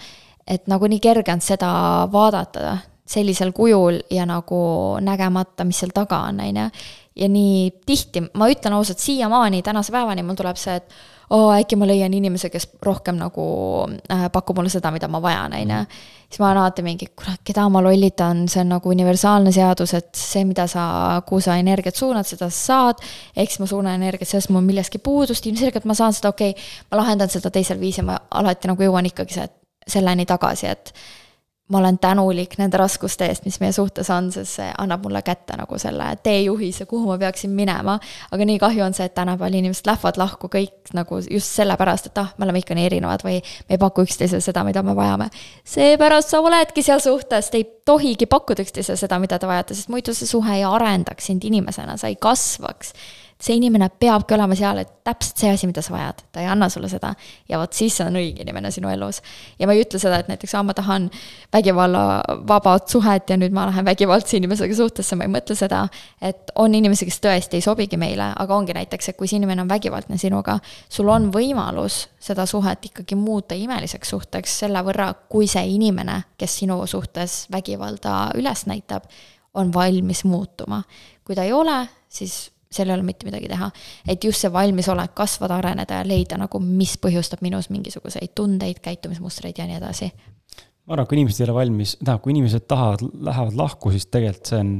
[0.47, 6.19] et nagu nii kerge on seda vaadata sellisel kujul ja nagu nägemata, mis seal taga
[6.29, 6.69] on, on ju.
[7.17, 10.95] Ja nii tihti, ma ütlen ausalt, siiamaani, tänase päevani mul tuleb see, et
[11.33, 13.45] oo, äkki ma leian inimese, kes rohkem nagu
[14.13, 15.79] äh, pakub mulle seda, mida ma vajan, on ju.
[16.29, 20.11] siis ma olen alati mingi, kurat, keda ma lollitan, see on nagu universaalne seadus, et
[20.19, 20.85] see, mida sa,
[21.29, 23.03] kuhu sa energiat suunad, seda sa saad.
[23.37, 27.03] eks ma suunan energiat, sellest mul millestki puudust, ilmselgelt ma saan seda, okei okay,, ma
[27.03, 29.49] lahendan seda teisel viisil, ma alati nagu jõuan ikkagi see,
[29.97, 30.95] selleni tagasi, et
[31.69, 35.57] ma olen tänulik nende raskuste eest, mis meie suhtes on, sest see annab mulle kätte
[35.57, 37.99] nagu selle teejuhise, kuhu ma peaksin minema.
[38.31, 42.19] aga nii kahju on see, et tänapäeval inimesed lähevad lahku kõik nagu just sellepärast, et
[42.19, 45.31] ah, me oleme ikka nii erinevad või me ei paku üksteisele seda, mida me vajame.
[45.65, 49.93] seepärast sa oledki seal suhtes, te ei tohigi pakkuda üksteisele seda, mida te vajate, sest
[49.93, 52.93] muidu see suhe ei arendaks sind inimesena, sa ei kasvaks
[53.43, 56.69] see inimene peabki olema seal, et täpselt see asi, mida sa vajad, ta ei anna
[56.71, 57.13] sulle seda.
[57.49, 59.19] ja vot siis on õige inimene sinu elus.
[59.59, 61.09] ja ma ei ütle seda, et näiteks, aa, ma tahan
[61.53, 65.83] vägivallavabad suhet ja nüüd ma lähen vägivaldse inimesega suhtesse, ma ei mõtle seda.
[66.23, 69.67] et on inimesi, kes tõesti ei sobigi meile, aga ongi näiteks, et kui see inimene
[69.67, 75.51] on vägivaldne sinuga, sul on võimalus seda suhet ikkagi muuta imeliseks suhteks selle võrra, kui
[75.51, 79.11] see inimene, kes sinu suhtes vägivalda üles näitab,
[79.55, 80.83] on valmis muutuma.
[81.25, 83.71] kui ta ei ole, siis seal ei ole mitte midagi teha.
[84.09, 89.59] et just see valmisolek kasvada, areneda ja leida nagu, mis põhjustab minus mingisuguseid tundeid, käitumismustreid
[89.59, 90.11] ja nii edasi.
[90.87, 94.53] ma arvan, kui inimesed ei ole valmis, tähendab, kui inimesed tahavad, lähevad lahku, siis tegelikult
[94.53, 94.77] see on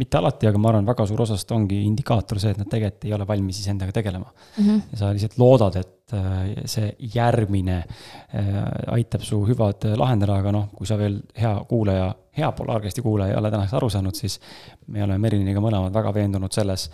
[0.00, 3.12] mitte alati, aga ma arvan, väga suur osast ongi indikaator see, et nad tegelikult ei
[3.12, 4.64] ole valmis iseendaga tegelema mm.
[4.64, 4.80] -hmm.
[4.92, 8.62] ja sa lihtsalt loodad, et äh, see järgmine äh,
[8.96, 13.38] aitab su hüvad lahendada, aga noh, kui sa veel hea kuulaja, hea polaarkesti kuulaja ei
[13.38, 14.40] ole tänaseks aru saanud, siis
[14.86, 16.88] me oleme Meriniga mõlemad väga veendunud selles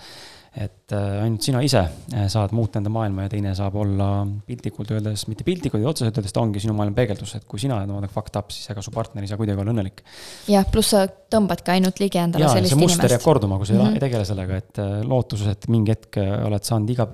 [0.57, 4.09] et äh, ainult sina ise äh, saad muuta enda maailma ja teine saab olla
[4.49, 7.77] piltlikult öeldes, mitte piltlikult, vaid otseselt öeldes ta ongi sinu maailma peegeldus, et kui sina
[7.77, 10.03] oled omadega fucked up, siis ega su partner ei saa kuidagi olla õnnelik.
[10.49, 12.95] jah, pluss sa tõmbadki ainult ligi endale ja, sellist inimest.
[12.95, 14.01] see muster jääb korduma, kui sa mm -hmm.
[14.01, 17.11] ei tegele sellega, et äh, lootuses, et mingi hetk oled saanud iga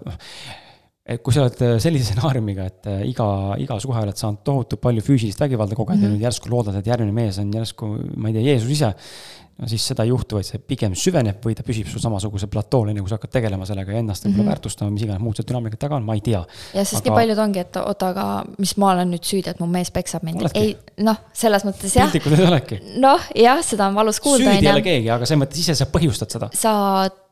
[1.04, 5.40] et kui sa oled sellise stsenaariumiga, et iga, iga suhe oled saanud tohutult palju füüsilist
[5.42, 6.12] vägivalda kogeda mm -hmm.
[6.12, 8.94] ja nüüd järsku loodad, et järgmine mees on järsku, ma ei tea, Jeesus ise
[9.54, 12.88] no siis seda ei juhtu, vaid see pigem süveneb või ta püsib sul samasugusel platool,
[12.90, 14.50] enne kui sa hakkad tegelema sellega ja ennast võib-olla mm -hmm.
[14.52, 16.42] väärtustama, mis iganes muud see dünaamika taga on, ma ei tea.
[16.74, 17.10] jah, sest aga...
[17.10, 18.26] nii paljud ongi, et oota, aga
[18.58, 20.48] mis ma olen nüüd süüdi, et mu mees peksab mind.
[20.54, 22.10] ei, noh, selles mõttes jah.
[22.10, 22.80] piltlikult ei olegi.
[23.06, 24.50] noh, jah, seda on valus kuulda.
[24.50, 26.50] süüdi ei ole keegi, aga selles mõttes ise sa põhjustad seda.
[26.52, 26.74] sa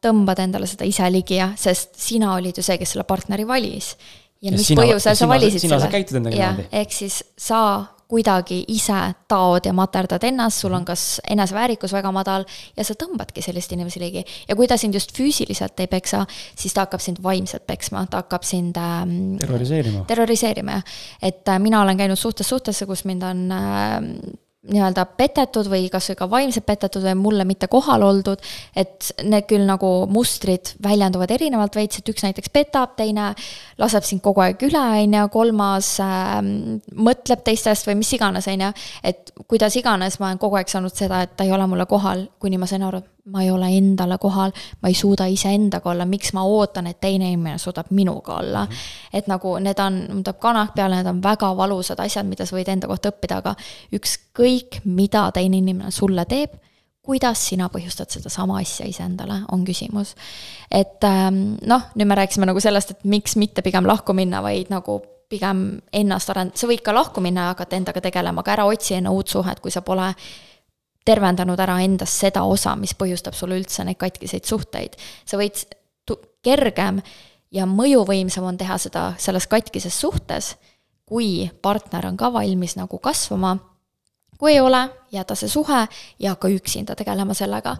[0.02, 3.96] tõmbad endale seda ise ligi jah, sest sina olid ju see, kes selle partneri valis
[4.42, 5.80] ja, ja mis sina, põhjusel sa valisid sina, selle.
[5.80, 6.68] sina sa käitud endaga niimoodi.
[6.82, 7.58] ehk siis sa
[8.12, 8.98] kuidagi ise
[9.30, 12.44] taod ja materdad ennast, sul on kas eneseväärikus väga madal
[12.76, 14.24] ja sa tõmbadki sellist inimesi ligi.
[14.48, 16.26] ja kui ta sind just füüsiliselt ei peksa,
[16.58, 20.04] siis ta hakkab sind vaimselt peksma, ta hakkab sind ähm, terroriseerima.
[20.10, 20.96] terroriseerima, jah.
[21.22, 24.00] et äh, mina olen käinud suhtest suhtesse, kus mind on äh,
[24.70, 28.42] nii-öelda petetud või kasvõi ka vaimselt petetud või mulle mitte kohal oldud,
[28.78, 33.32] et need küll nagu mustrid väljenduvad erinevalt veits, et üks näiteks petab, teine
[33.82, 36.36] laseb sind kogu aeg üle, on ju, kolmas äh,
[36.94, 38.70] mõtleb teistest või mis iganes, on ju.
[39.02, 42.28] et kuidas iganes, ma olen kogu aeg saanud seda, et ta ei ole mulle kohal,
[42.38, 44.50] kuni ma sain aru, ma ei ole endale kohal,
[44.82, 48.70] ma ei suuda iseendaga olla, miks ma ootan, et teine inimene suudab minuga olla mm.
[48.70, 49.18] -hmm.
[49.18, 52.56] et nagu need on, mul tuleb kanak peale, need on väga valusad asjad, mida sa
[52.56, 53.54] võid enda kohta õppida, aga
[53.92, 56.50] ükskõik, mida teine inimene sulle teeb,
[57.02, 60.14] kuidas sina põhjustad sedasama asja iseendale, on küsimus.
[60.70, 64.70] et ähm, noh, nüüd me rääkisime nagu sellest, et miks mitte pigem lahku minna, vaid
[64.70, 68.64] nagu pigem ennast arend-, sa võid ka lahku minna ja hakata endaga tegelema, aga ära
[68.66, 70.14] otsi enne uut suhet, kui sa pole
[71.04, 74.96] tervendanud ära endas seda osa, mis põhjustab sulle üldse neid katkiseid suhteid.
[75.24, 75.64] sa võid,
[76.42, 77.00] kergem
[77.54, 80.54] ja mõjuvõimsam on teha seda selles katkises suhtes,
[81.06, 83.58] kui partner on ka valmis nagu kasvama.
[84.42, 85.84] kui ei ole, jäta see suhe
[86.18, 87.76] ja hakka üksinda tegelema sellega.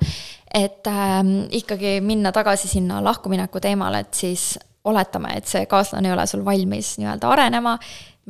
[0.55, 6.13] et ähm, ikkagi minna tagasi sinna lahkumineku teemale, et siis oletame, et see kaaslane ei
[6.13, 7.79] ole sul valmis nii-öelda arenema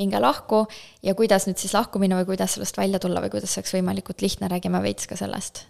[0.00, 0.64] minge lahku
[1.04, 3.76] ja kuidas nüüd siis lahku minna või kuidas sellest välja tulla või kuidas see oleks
[3.76, 5.66] võimalikult lihtne, räägime veits ka sellest.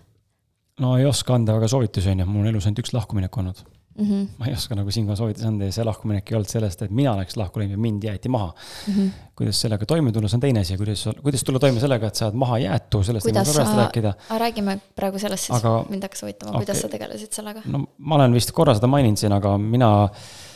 [0.80, 3.64] no ei oska anda väga soovitusi, on ju, mul on elus ainult üks lahkuminek olnud
[3.98, 4.04] mm.
[4.06, 4.28] -hmm.
[4.38, 7.14] ma ei oska nagu siinkohal soovitusi anda ja see lahkuminek ei olnud sellest, et mina
[7.16, 8.94] oleks lahku läinud ja mind jäeti maha mm.
[8.94, 9.10] -hmm.
[9.36, 12.26] kuidas sellega toime tulla, see on teine asi, kuidas, kuidas tulla toime sellega, et sa
[12.26, 14.14] oled maha jäetu, sellest ei saa pärast rääkida.
[14.44, 17.62] räägime praegu sellest siis aga, mind hakkas huvitama okay., kuidas sa tegelesid sellega?
[17.66, 20.51] no ma olen vist korra seda maininud siin, aga mina Äh,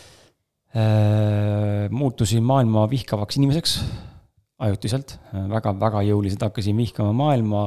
[1.91, 3.79] muutusin maailma vihkavaks inimeseks
[4.62, 7.67] ajutiselt väga,, väga-väga jõuliselt hakkasin vihkama maailma,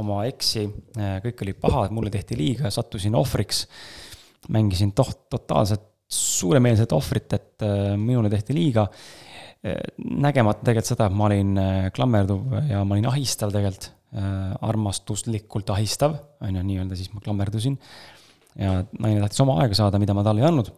[0.00, 3.66] oma eksi, äh, kõik oli paha, mulle tehti liiga, sattusin ohvriks.
[4.52, 8.88] mängisin toht-, totaalselt suuremeelset ohvrit, et äh, minule tehti liiga.
[9.98, 11.56] nägemata tegelikult seda, et ma olin
[11.96, 13.88] klammerduv ja ma olin ahistav tegelikult
[14.62, 17.74] armastuslikult ahistav, on ju, nii-öelda siis ma klammerdusin.
[18.54, 20.70] ja naine tahtis oma aega saada, mida ma talle ei andnud.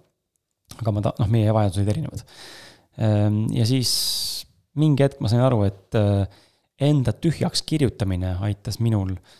[0.76, 2.24] Aga ma ta-, noh, meie vajadused olid erinevad.
[2.98, 3.90] Ehm, ja siis
[4.78, 5.98] mingi hetk ma sain aru, et
[6.88, 9.36] enda tühjaks kirjutamine aitas minul äh,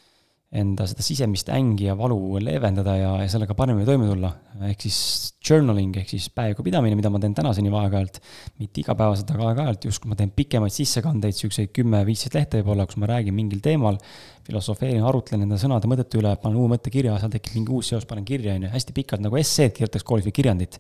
[0.48, 4.30] enda seda sisemist ängi ja valu leevendada ja, ja sellega paremini toime tulla.
[4.64, 5.00] ehk siis
[5.44, 8.16] journaling ehk siis päeviku pidamine, mida ma teen tänaseni aeg-ajalt,
[8.62, 12.96] mitte igapäevaselt, aga aeg-ajalt, just kui ma teen pikemaid sissekandeid, siukseid kümme-viisteist lehte võib-olla, kus
[12.96, 14.00] ma räägin mingil teemal,
[14.48, 18.06] filosofeerin, arutlen nende sõnade, mõtete üle, panen uue mõtte kirja, seal tekib mingi uus seos,
[18.08, 20.78] panen kirja, on ju, hästi pikalt nagu esseed kirjutaks koolis või kirjandit.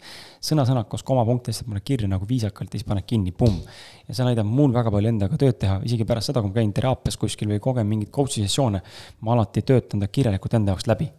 [0.48, 3.60] sõna-sõnalt koos komapunktidest, paned kirja nagu viisakalt ja siis paned kinni, pumm.
[4.08, 6.72] ja see aidanud mul väga palju endaga tööd teha, isegi pärast seda, kui ma käin
[6.72, 8.80] teraapias kuskil või kogen mingeid coach'i sessioone,
[9.20, 11.12] ma alati töötan ta kirjalikult enda jaoks läbi.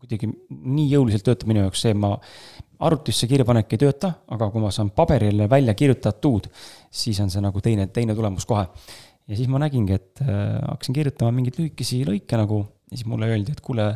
[0.00, 2.16] kuidagi nii jõuliselt töötab minu jaoks see, ma
[2.80, 6.48] arvutisse kirjapanek ei tööta, aga kui ma saan paberile välja kirjutatud,
[6.90, 8.64] siis on see nagu teine, teine tulemus kohe
[9.30, 13.30] ja siis ma nägingi, et äh, hakkasin kirjutama mingeid lühikesi lõike nagu ja siis mulle
[13.30, 13.86] öeldi, et kuule,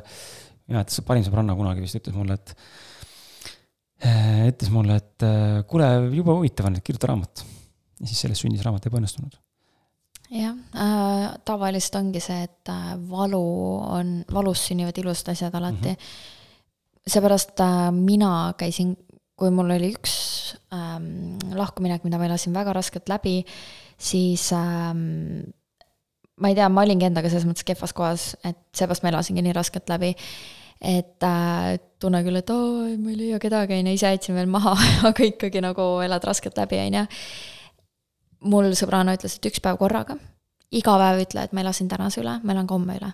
[0.68, 2.52] mina mäletan, see parim sõbranna kunagi vist ütles mulle, et
[4.06, 7.42] äh,, ütles mulle, et äh, kuule, jube huvitav on, et kirjuta raamat.
[8.00, 9.40] ja siis sellest sündis raamat Ebaõnnestunud.
[10.34, 12.74] jah äh,, tavaliselt ongi see, et
[13.10, 13.44] valu
[13.98, 15.98] on, valus sünnivad ilusad asjad alati mm.
[15.98, 17.08] -hmm.
[17.16, 18.94] seepärast äh, mina käisin,
[19.34, 20.12] kui mul oli üks
[20.70, 25.44] ähm, lahkuminek, mida ma elasin väga raskelt läbi äh,, siis ähm,
[26.40, 29.56] ma ei tea, ma olingi endaga selles mõttes kehvas kohas, et seepärast ma elasingi nii
[29.56, 30.14] raskelt läbi.
[30.84, 34.50] et äh, tunne küll, et aa, ma ei leia kedagi, on ju, ise jätsin veel
[34.50, 34.74] maha
[35.08, 37.04] aga ikkagi nagu elad raskelt läbi, on ju.
[38.50, 40.18] mul sõbranna ütles, et üks päev korraga,
[40.74, 43.12] iga päev ütle, et ma elasin tänase üle, ma elan ka homme üle.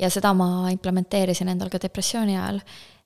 [0.00, 2.60] ja seda ma implementeerisin endal ka depressiooni ajal.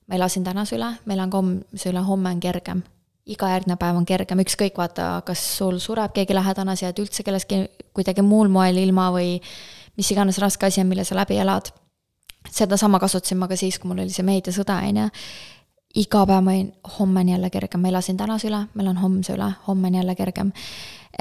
[0.07, 2.83] ma elasin tänase üle, ma elan ka homse üle, homme on kergem
[3.29, 7.23] iga järgnev päev on kergem, ükskõik vaata, kas sul sureb keegi lähedane, sa jääd üldse
[7.23, 9.35] kellestki kuidagi muul moel ilma või
[9.97, 11.71] mis iganes raske asi on, mille sa läbi elad.
[12.49, 15.09] sedasama kasutasin ma ka siis, kui mul oli see meediasõda, on ju.
[15.95, 19.33] iga päev ma olin, homme on jälle kergem, ma elasin tänase üle, ma elan homse
[19.33, 20.51] üle, homme on jälle kergem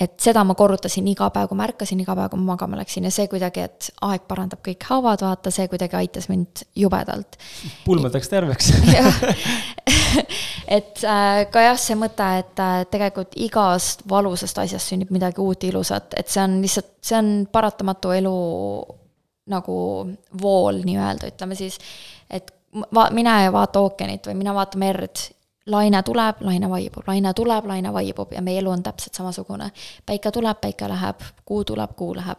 [0.00, 3.04] et seda ma korrutasin iga päev, kui ma ärkasin, iga päev, kui ma magama läksin
[3.06, 7.36] ja see kuidagi, et aeg parandab kõik haavad, vaata, see kuidagi aitas mind jubedalt.
[7.84, 8.70] pulmad läks terveks
[10.78, 15.68] et äh, ka jah, see mõte, et äh, tegelikult igast valusast asjast sünnib midagi uut
[15.68, 18.38] ilusat, et see on lihtsalt, see on paratamatu elu
[19.50, 19.76] nagu
[20.40, 21.76] vool nii-öelda, ütleme siis,
[22.30, 22.52] et
[22.94, 25.26] va-, mine ja vaata ookeanit või mine vaata merd
[25.70, 29.70] laine tuleb, laine vaibub, laine tuleb, laine vaibub ja meie elu on täpselt samasugune.
[30.06, 32.38] päike tuleb, päike läheb, kuu tuleb, kuu läheb.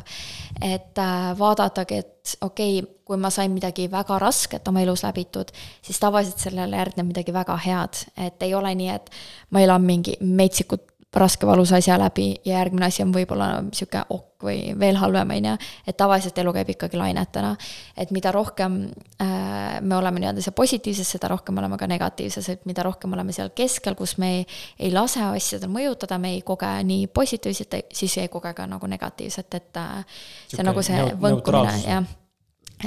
[0.61, 5.51] et äh, vaadatagi, et okei okay,, kui ma sain midagi väga rasket oma elus läbitud,
[5.81, 9.09] siis tavaliselt sellele järgneb midagi väga head, et ei ole nii, et
[9.49, 14.45] ma elan mingi metsikut raske valus asja läbi ja järgmine asi on võib-olla sihuke okk
[14.45, 15.55] või veel halvem, on ju.
[15.87, 17.51] et tavaliselt elu käib ikkagi lainetena.
[17.97, 18.77] et mida rohkem
[19.21, 23.35] äh, me oleme nii-öelda seal positiivses, seda rohkem oleme ka negatiivses, et mida rohkem oleme
[23.35, 24.47] seal keskel, kus me ei,
[24.79, 29.53] ei lase asjadel mõjutada, me ei koge nii positiivset, siis ei koge ka nagu negatiivset,
[29.59, 32.17] et äh, see on nagu see võnkumine, jah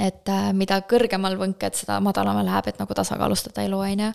[0.01, 4.13] et äh, mida kõrgemal võnked, seda madalama läheb, et nagu tasakaalustada elu, on ju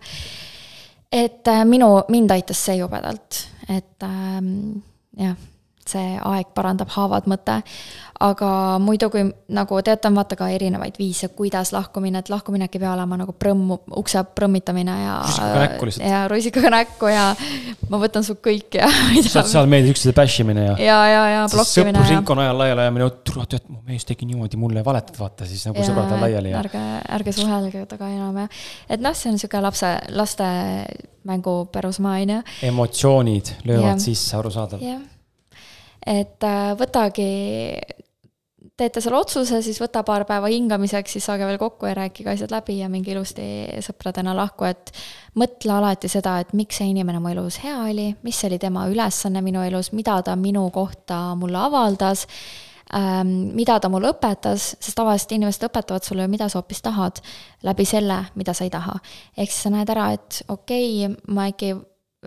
[1.13, 4.83] et äh, minu, mind aitas see jubedalt, et ähm,
[5.19, 5.37] jah,
[5.91, 7.61] see aeg parandab haavad mõte,
[8.21, 9.23] aga muidugi
[9.57, 13.33] nagu teate, on vaata ka erinevaid viise, kuidas lahkumine, et lahkuminek ei pea olema nagu
[13.33, 15.15] prõmm, ukse prõmmitamine ja.
[15.25, 16.09] rusikaga näkku lihtsalt.
[16.11, 17.25] ja rusikaga näkku ja
[17.89, 18.91] ma võtan su kõik ja.
[19.25, 20.75] sotsiaalmeedias üksteise bash imine ja.
[20.85, 21.97] ja, ja, ja blokkimine.
[21.97, 25.87] sõprusringkonna ajal laiali ajamine, tule tead, mu mees tegi niimoodi, mulle valetad, vaata siis nagu
[25.87, 26.61] sõbrad on laiali ja.
[26.61, 26.83] ärge,
[27.21, 28.51] ärge suhelge temaga enam ja,
[28.91, 30.51] et noh, see on sihuke lapse, laste
[31.25, 32.45] mängu pärusmaa, on ju.
[32.69, 34.05] emotsioonid löövad ja.
[34.05, 34.85] sisse, arusaadav.
[34.85, 35.01] jah
[36.07, 37.27] et äh, võtagi,
[38.81, 42.55] teete selle otsuse, siis võta paar päeva hingamiseks, siis saage veel kokku ja rääkige asjad
[42.55, 43.45] läbi ja minge ilusti
[43.85, 44.93] sõpradena lahku, et
[45.41, 49.45] mõtle alati seda, et miks see inimene mu elus hea oli, mis oli tema ülesanne
[49.45, 52.27] minu elus, mida ta minu kohta mulle avaldas
[52.95, 57.21] ähm, mida ta mulle õpetas, sest tavaliselt inimesed õpetavad sulle, mida sa hoopis tahad,
[57.67, 58.97] läbi selle, mida sa ei taha.
[59.37, 61.75] ehk siis sa näed ära, et okei okay,, ma äkki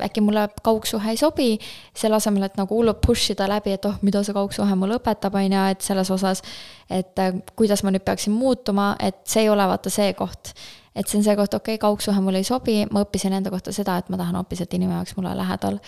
[0.02, 1.60] äkki mulle kaugsuhe ei sobi,
[1.98, 5.36] selle asemel, et nagu hullult push ida läbi, et oh, mida see kaugsuhe mulle õpetab,
[5.38, 6.42] on ju, et selles osas,
[6.90, 10.56] et äh, kuidas ma nüüd peaksin muutuma, et see ei ole vaata see koht.
[10.96, 13.72] et see on see koht, okei okay,, kaugsuhe mulle ei sobi, ma õppisin enda kohta
[13.74, 15.80] seda, et ma tahan hoopis, et inimene oleks mulle lähedal.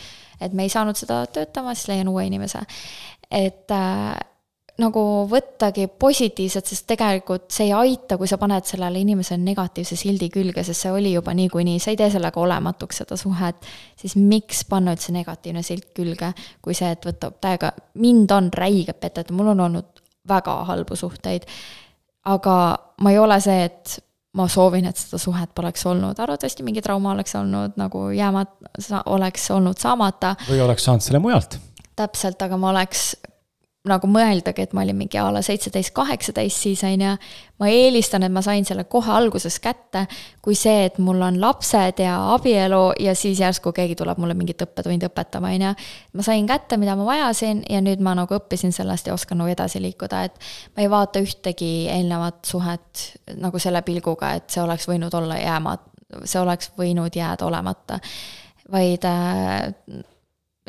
[0.42, 2.62] et me ei saanud seda töötama, siis leian uue inimese.
[3.32, 4.16] et äh,
[4.82, 10.28] nagu võttagi positiivset, sest tegelikult see ei aita, kui sa paned sellele inimesele negatiivse sildi
[10.34, 14.66] külge, sest see oli juba niikuinii, sa ei tee sellega olematuks seda suhet, siis miks
[14.68, 16.34] panna üldse negatiivne silt külge,
[16.66, 17.72] kui see, et võtab täiega,
[18.04, 21.46] mind on räigelt petetud, mul on olnud väga halbu suhteid.
[22.26, 22.56] aga
[23.06, 24.00] ma ei ole see, et
[24.36, 28.46] ma soovin, et seda suhet poleks olnud, arvatavasti mingi trauma oleks olnud nagu jääma-,
[29.06, 30.36] oleks olnud saamata.
[30.50, 31.60] või oleks saanud selle mujalt.
[31.96, 33.14] täpselt, aga ma oleks
[33.90, 37.12] nagu mõeldagi, et ma olin mingi a la seitseteist, kaheksateist siis, on ju,
[37.62, 40.06] ma eelistan, et ma sain selle kohe alguses kätte,
[40.44, 44.64] kui see, et mul on lapsed ja abielu ja siis järsku keegi tuleb mulle mingit
[44.66, 45.74] õppetundi õpetama, on ju.
[46.18, 49.54] ma sain kätte, mida ma vajasin ja nüüd ma nagu õppisin sellest ja oskan nagu
[49.54, 53.06] edasi liikuda, et ma ei vaata ühtegi eelnevat suhet
[53.42, 55.78] nagu selle pilguga, et see oleks võinud olla jääma,
[56.24, 58.00] see oleks võinud jääda olemata.
[58.72, 59.74] vaid äh,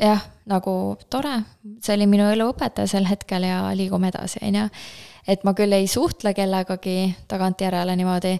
[0.01, 0.71] jah, nagu
[1.09, 1.35] tore,
[1.83, 4.65] see oli minu eluõpetaja sel hetkel ja liigume edasi, on ju.
[5.27, 8.37] et ma küll ei suhtle kellegagi tagantjärele niimoodi.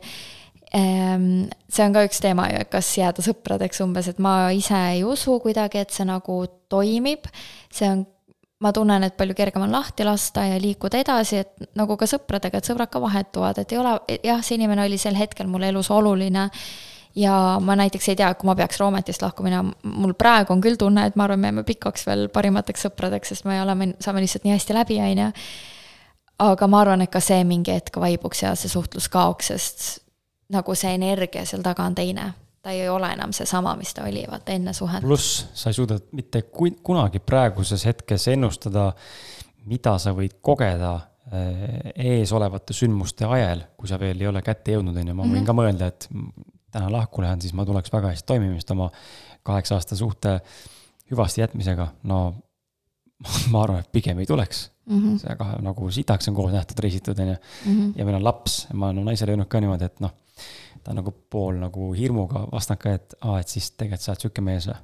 [0.78, 4.78] Ehm, see on ka üks teema ju, et kas jääda sõpradeks umbes, et ma ise
[4.94, 7.28] ei usu kuidagi, et see nagu toimib.
[7.72, 8.06] see on,
[8.60, 12.58] ma tunnen, et palju kergem on lahti lasta ja liikuda edasi, et nagu ka sõpradega,
[12.60, 15.92] et sõbrad ka vahetuvad, et ei ole, jah, see inimene oli sel hetkel mul elus
[15.92, 16.50] oluline
[17.18, 20.78] ja ma näiteks ei tea, kui ma peaks Roometist lahku minema, mul praegu on küll
[20.80, 24.46] tunne, et ma arvan, me jääme pikaks veel parimateks sõpradeks, sest me oleme, saame lihtsalt
[24.46, 25.30] nii hästi läbi, on ju.
[26.46, 29.88] aga ma arvan, et ka see mingi hetk vaibuks ja see suhtlus kaoks, sest
[30.54, 32.34] nagu see energia seal taga on teine.
[32.62, 35.02] ta ei ole enam seesama, mis ta oli, vaata enne suhet.
[35.02, 36.44] pluss sa ei suuda mitte
[36.84, 38.92] kunagi praeguses hetkes ennustada,
[39.66, 40.94] mida sa võid kogeda
[41.32, 45.24] eh, ees olevate sündmuste ajel, kui sa veel ei ole kätte jõudnud, on ju, ma
[45.24, 45.48] võin mm -hmm.
[45.48, 46.10] ka mõelda, et
[46.72, 48.90] täna lahku lähen, siis ma tuleks väga hästi toimimist oma
[49.48, 50.40] kaheksa aasta suhte
[51.12, 52.20] hüvasti jätmisega, no
[53.52, 55.00] ma arvan, et pigem ei tuleks mm.
[55.00, 55.20] -hmm.
[55.22, 57.36] see kahe nagu sitaks on koos nähtud, reisitud, on ju.
[57.66, 57.92] Mhm.
[57.96, 60.14] ja meil on laps, ma olen naisele öelnud ka niimoodi, et noh,
[60.84, 64.26] ta on nagu pool nagu hirmuga vastanud ka, et aa, et siis tegelikult sa oled
[64.26, 64.78] sihuke mees või.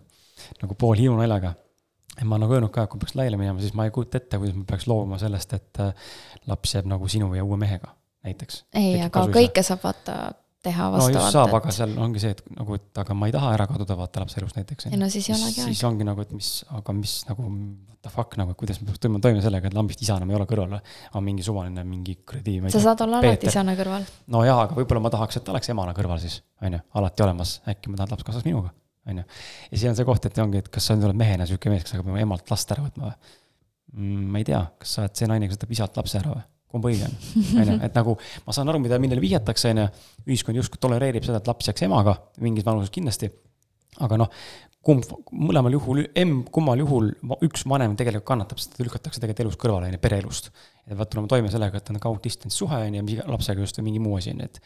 [0.62, 1.54] nagu pool hirmunaljaga.
[2.20, 4.18] ja ma olen nagu öelnud ka, et kui peaks laiali minema, siis ma ei kujuta
[4.18, 5.94] ette, kuidas ma peaks loobuma sellest, et äh,
[6.48, 8.66] laps jääb nagu sinu ja uue mehega, näiteks.
[8.74, 10.18] ei, aga kõike saab vaata
[10.64, 11.16] teha vastavalt.
[11.16, 13.66] no just saab, aga seal ongi see, et nagu, et aga ma ei taha ära
[13.70, 14.88] kaduda vaata lapse elust näiteks.
[14.90, 15.72] ei no siis ei olegi aega.
[15.72, 18.88] siis ongi nagu, et mis, aga mis nagu what the fuck nagu, et kuidas me
[18.90, 20.78] peaks toime sellega, et lambist isa enam ei ole kõrval.
[21.20, 22.56] on mingi suvaline mingi kuradi.
[22.74, 24.08] sa saad olla alati isana kõrval.
[24.36, 27.28] no jaa, aga võib-olla ma tahaks, et ta oleks emana kõrval siis, on ju, alati
[27.28, 28.74] olemas, äkki ma tahan, et laps kasvaks minuga,
[29.12, 29.28] on ju.
[29.72, 31.98] ja siis on see koht, et ongi, et kas sa oled mehena sihuke mees, kes
[31.98, 33.38] hakkab emalt last ära võtma või?
[33.94, 36.48] Mm, ma ei tea, kas sa oled see naine, kes võtab isalt lapse ära või?
[36.82, 37.16] Õige on,
[37.62, 39.88] on ju, et nagu ma saan aru, mida, millele vihjatakse, on ju.
[40.26, 43.30] ühiskond justkui tolereerib seda, et laps jääks emaga mingis vanuses kindlasti.
[44.02, 44.32] aga noh,
[44.84, 47.12] kumb, mõlemal juhul, emb, kummal juhul
[47.46, 50.52] üks vanem tegelikult kannatab, sest ta lükatakse tegelikult elus kõrvale, on ju, pereelust.
[50.84, 53.92] ja peavad tulema toime sellega, et on kaug distance suhe, on ju, lapsega just või
[53.92, 54.62] mingi muu asi, on ju, et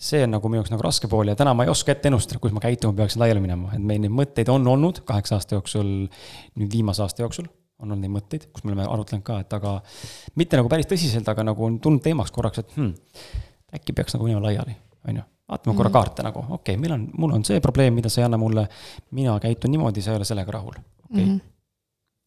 [0.00, 2.40] see on nagu minu jaoks nagu raske pool ja täna ma ei oska ette ennustada,
[2.40, 5.90] kuidas ma käituma peaksin laiali minema, et meil neid mõtteid on olnud kaheksa aasta jooksul,
[6.56, 9.74] nüüd viimase aasta jooksul on olnud neid mõtteid, kus me oleme arutlenud ka, et aga
[10.40, 12.92] mitte nagu päris tõsiselt, aga nagu on tulnud teemaks korraks, et hmm,
[13.78, 14.76] äkki peaks nagu minema laiali,
[15.08, 15.24] on ju.
[15.50, 15.76] vaatame mm -hmm.
[15.82, 18.38] korra kaarte nagu, okei okay,, meil on, mul on see probleem, mida sa ei anna
[18.38, 18.68] mulle,
[19.10, 21.24] mina käitun niimoodi, sa ei ole sellega rahul, okei okay.
[21.24, 21.36] mm.
[21.36, 21.40] -hmm.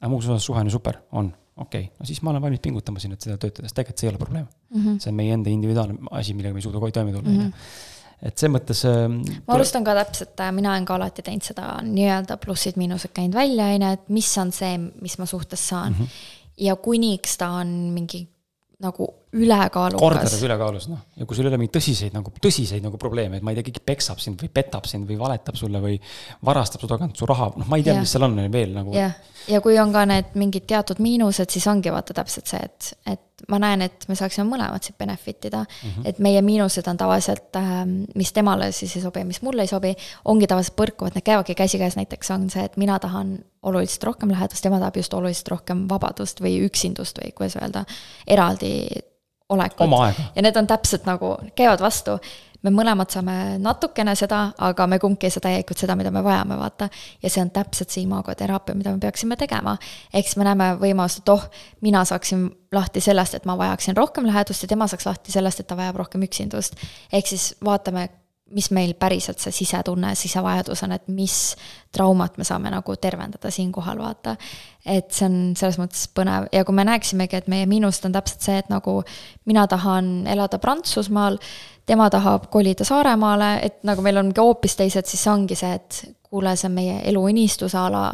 [0.02, 2.60] aga muus osas suhe on ju super, on, okei okay., no siis ma olen valmis
[2.60, 4.82] pingutama siin, et seda töötada, sest tegelikult see ei ole probleem mm.
[4.82, 5.00] -hmm.
[5.00, 7.52] see on meie enda individuaalne asi, millega me ei suuda kohe toime tulla, on ju
[8.24, 8.84] et selles mõttes.
[8.90, 13.38] Ähm, ma alustan ka täpselt, äh, mina olen ka alati teinud seda nii-öelda plussid-miinused käinud
[13.38, 16.04] välja, on ju, et mis on see, mis ma suhtes saan mm.
[16.04, 16.30] -hmm.
[16.70, 18.28] ja kuniks ta on mingi
[18.84, 20.00] nagu ülekaalukas.
[20.02, 23.46] kordades ülekaalus, noh, ja kui sul ei ole mingeid tõsiseid nagu, tõsiseid nagu probleeme, et
[23.46, 26.00] ma ei tea, keegi peksab sind või petab sind või valetab sulle või
[26.46, 28.94] varastab su tagant su raha, noh, ma ei tea, mis seal on veel nagu.
[28.98, 29.16] jah,
[29.48, 33.24] ja kui on ka need mingid teatud miinused, siis ongi vaata täpselt see, et, et
[33.49, 35.89] ma näen, et me saaksime mõlemad siit benefit ida mm.
[35.89, 36.10] -hmm.
[36.10, 39.95] et meie miinused on tavaliselt, ähm, mis temale siis ei sobi mis mulle ei sobi,
[40.25, 44.63] ongi tavaliselt põrkuvad, need käivadki käsikäes, näiteks on see, et mina tahan oluliselt rohkem lähedust,
[44.63, 47.86] tema tahab just oluliselt rohkem vabadust või üksindust või kuidas öelda,
[48.27, 48.88] eraldi
[49.49, 49.89] olekut.
[50.36, 52.19] ja need on täpselt nagu, käivad vastu
[52.63, 56.58] me mõlemad saame natukene seda, aga me kumbki ei saa täielikult seda, mida me vajame,
[56.60, 56.89] vaata.
[57.23, 59.77] ja see on täpselt see imagoteraapia, mida me peaksime tegema.
[60.13, 61.46] siis me näeme võimalust, et oh,
[61.81, 65.67] mina saaksin lahti sellest, et ma vajaksin rohkem lähedust ja tema saaks lahti sellest, et
[65.67, 66.79] ta vajab rohkem üksindust.
[67.12, 68.10] ehk siis vaatame,
[68.52, 71.56] mis meil päriselt see sisetunne, sisevajadus on, et mis
[71.96, 74.35] traumat me saame nagu tervendada siinkohal, vaata.
[74.85, 78.44] et see on selles mõttes põnev ja kui me näeksimegi, et meie miinust on täpselt
[78.46, 79.00] see, et nagu
[79.50, 81.39] mina tahan elada Prantsusmaal
[81.85, 86.56] tema tahab kolida Saaremaale, et nagu meil ongi hoopis teised, siis ongi see, et kuule,
[86.60, 88.10] see on meie elu unistusala,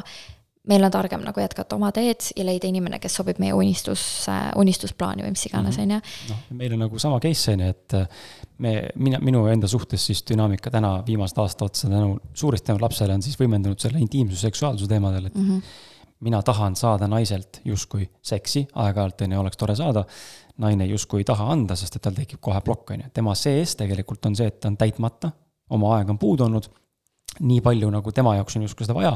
[0.69, 5.25] meil on targem nagu jätkata oma teed ja leida inimene, kes sobib meie unistusse, unistusplaani
[5.25, 5.83] või mis iganes, mhm.
[5.83, 6.33] on ju.
[6.33, 8.25] noh, meil on nagu sama case, on ju, et äh,
[8.65, 13.15] me, mina, minu enda suhtes siis dünaamika täna viimased aasta otsa tänu, suuresti tänu lapsele
[13.17, 15.87] on siis võimendunud selle intiimsuse, seksuaalsuse teemadel, et mm -hmm
[16.19, 20.05] mina tahan saada naiselt justkui seksi, aeg-ajalt on ju, oleks tore saada.
[20.59, 23.77] naine justkui ei taha anda, sest et tal tekib kohe plokk, on ju, tema sees
[23.79, 25.31] tegelikult on see, et ta on täitmata,
[25.69, 26.67] oma aeg on puudu olnud
[27.39, 29.15] nii palju, nagu tema jaoks on justkui seda vaja.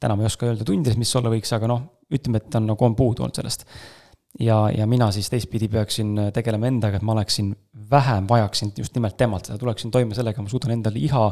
[0.00, 2.88] täna ma ei oska öelda tundides, mis olla võiks, aga noh, ütleme, et on nagu
[2.88, 3.66] on puudu olnud sellest.
[4.40, 7.54] ja, ja mina siis teistpidi peaksin tegelema endaga, et ma oleksin
[7.90, 11.30] vähem, vajaksin just nimelt temalt seda, tuleksin toime sellega, ma suudan endale iha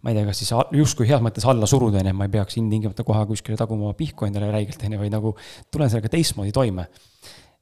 [0.00, 2.56] ma ei tea, kas siis justkui heas mõttes alla suruda, on ju, ma ei peaks
[2.56, 5.34] ilmtingimata kohe kuskile taguma pihku endale räigelt, on ju, vaid nagu
[5.72, 6.86] tulen sellega teistmoodi toime.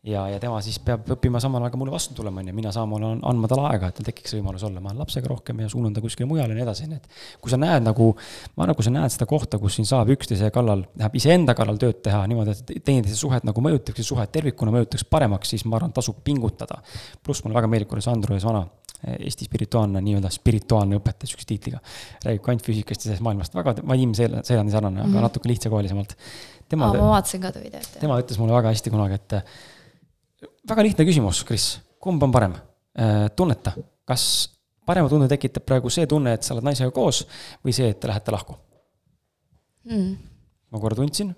[0.06, 2.70] Ja, ja tema siis peab õppima samal ajal ka mulle vastu tulema, on ju, mina
[2.74, 5.70] samal ajal andma talle aega, et tal tekiks võimalus olla, ma olen lapsega rohkem ja
[5.72, 7.08] suunan ta kuskile mujale ja nii edasi, nii et
[7.42, 8.08] kui sa näed nagu,
[8.54, 11.80] ma arvan, kui sa näed seda kohta, kus siin saab üksteise kallal, tähendab iseenda kallal
[11.82, 15.80] tööd teha niimoodi, et teineteise suhet nagu mõjutaks ja suhet tervikuna mõjutaks paremaks, siis ma
[15.80, 16.82] arvan, tasub pingutada.
[17.22, 18.66] pluss mulle väga meeldib, kuidas Andrus Vana
[18.98, 21.78] Eesti spirituaalne, nii-öelda spirituaalne õpetaja sihukese tiitliga.
[22.24, 25.12] räägib kvantfüüsikast ja sellest maailmast, väga, Vadim Seelani sarnane mm, -hmm.
[25.14, 26.16] aga natuke lihtsakoelisemalt.
[26.68, 27.92] tema, ma vaatasin ka ta videot.
[28.00, 29.36] tema ütles mulle väga hästi kunagi, et
[30.68, 31.66] väga lihtne küsimus, Kris,
[32.02, 32.54] kumb on parem?
[32.98, 33.74] Äh, tunneta,
[34.08, 34.22] kas
[34.88, 37.24] parema tunde tekitab praegu see tunne, et sa oled naisega koos
[37.64, 38.56] või see, et te lähete lahku
[39.86, 40.16] mm.?
[40.72, 41.34] ma korra tundsin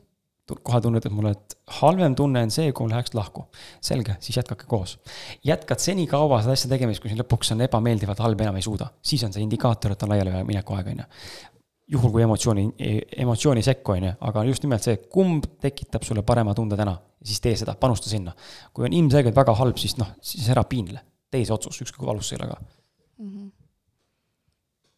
[0.64, 3.44] kohe tunnetad mulle, et halvem tunne on see, kui ma läheks lahku.
[3.84, 4.98] selge, siis jätkake koos.
[5.46, 8.90] jätkad senikaua seda asja tegemist, kuni lõpuks on ebameeldivalt halb, enam ei suuda.
[9.02, 11.08] siis on see indikaator, et on laialimineku aeg, on ju.
[11.90, 12.66] Juhul, kui emotsiooni,
[13.24, 17.42] emotsiooni sekku, on ju, aga just nimelt see, kumb tekitab sulle parema tunde täna, siis
[17.42, 18.34] tee seda, panusta sinna.
[18.74, 21.00] kui on ilmselgelt väga halb, siis noh, siis ära piinle.
[21.30, 23.30] tee see otsus, ükskõik kui valus see ei ole ka mm.
[23.30, 23.59] -hmm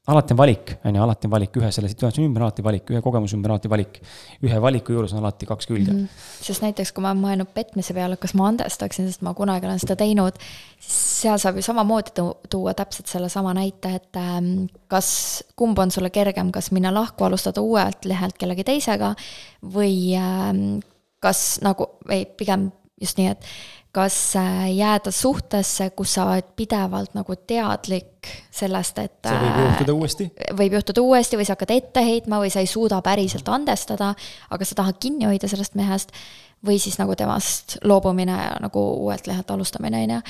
[0.07, 2.89] alati on valik, on ju, alati on valik, ühe selle situatsiooni ümber on alati valik,
[2.91, 4.01] ühe kogemuse ümber on alati valik.
[4.43, 5.99] ühe valiku juures on alati kaks külge mm.
[5.99, 6.25] -hmm.
[6.43, 9.79] sest näiteks, kui ma olen mõelnud petmise peale, kas ma andestaksin, sest ma kunagi olen
[9.79, 10.39] seda teinud,
[10.81, 12.11] siis seal saab ju samamoodi
[12.51, 17.61] tuua täpselt sellesama näite, et ähm, kas, kumb on sulle kergem, kas minna lahku, alustada
[17.61, 19.15] uuelt lehelt kellegi teisega
[19.63, 20.81] või ähm,
[21.21, 23.47] kas nagu, või pigem just nii, et
[23.93, 29.67] kas äh, jääda suhtesse, kus sa oled pidevalt nagu teadlik sellest, et see võib äh,
[29.67, 30.29] juhtuda uuesti?
[30.57, 34.15] võib juhtuda uuesti või sa hakkad ette heitma või sa ei suuda päriselt andestada,
[34.51, 36.17] aga sa tahad kinni hoida sellest mehest,
[36.65, 40.21] või siis nagu temast loobumine ja nagu uuelt lehelt alustamine, on ju,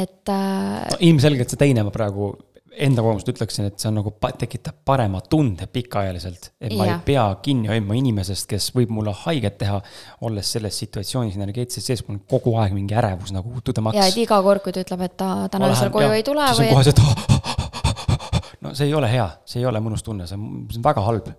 [0.00, 2.32] et äh, no, ilmselgelt see teine ma praegu
[2.70, 6.50] enda kogemust ütleksin, et see on nagu, tekitab parema tunde pikaajaliselt.
[6.60, 6.94] et ma ja.
[6.96, 9.80] ei pea kinni hoidma inimesest, kes võib mulle haiget teha,
[10.26, 13.98] olles selles situatsioonis energeetiliselt sees, mul on kogu aeg mingi ärevus nagu to the max.
[13.98, 16.46] ja, et iga kord, kui ta ütleb, et ta täna öösel koju ja, ei tule
[16.60, 16.70] või.
[16.70, 17.82] kohe see, et
[18.64, 21.34] no see ei ole hea, see ei ole mõnus tunne, see on, väga halb.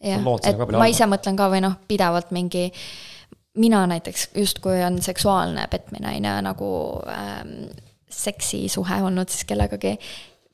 [0.00, 2.70] jah, et ma ise mõtlen ka või noh, pidevalt mingi
[3.60, 6.72] mina näiteks justkui on seksuaalne petmine, on ju, nagu
[7.10, 7.54] ähm,
[8.10, 9.96] seksisuhe olnud siis kellegagi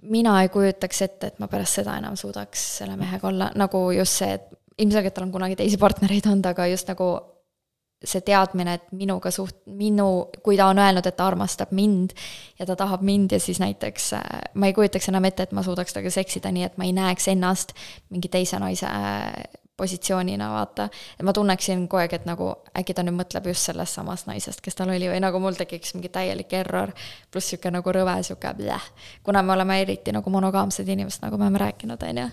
[0.03, 4.21] mina ei kujutaks ette, et ma pärast seda enam suudaks selle mehega olla, nagu just
[4.21, 7.09] see, et ilmselgelt tal on kunagi teisi partnereid olnud, aga just nagu
[8.07, 12.13] see teadmine, et minuga suht-, minu, kui ta on öelnud, et ta armastab mind
[12.59, 14.25] ja ta tahab mind ja siis näiteks äh,
[14.55, 17.31] ma ei kujutaks enam ette, et ma suudaks temaga seksida nii, et ma ei näeks
[17.33, 17.73] ennast
[18.13, 18.91] mingi teise naise
[19.77, 20.89] positsioonina, vaata.
[21.19, 22.49] et ma tunneksin kogu aeg, et nagu
[22.79, 25.95] äkki ta nüüd mõtleb just sellest samast naisest, kes tal oli või nagu mul tekiks
[25.95, 26.93] mingi täielik error,
[27.31, 28.87] pluss niisugune nagu rõve, niisugune bleh.
[29.23, 32.29] kuna me oleme eriti nagu monogaamsed inimesed, nagu me oleme rääkinud, on ju.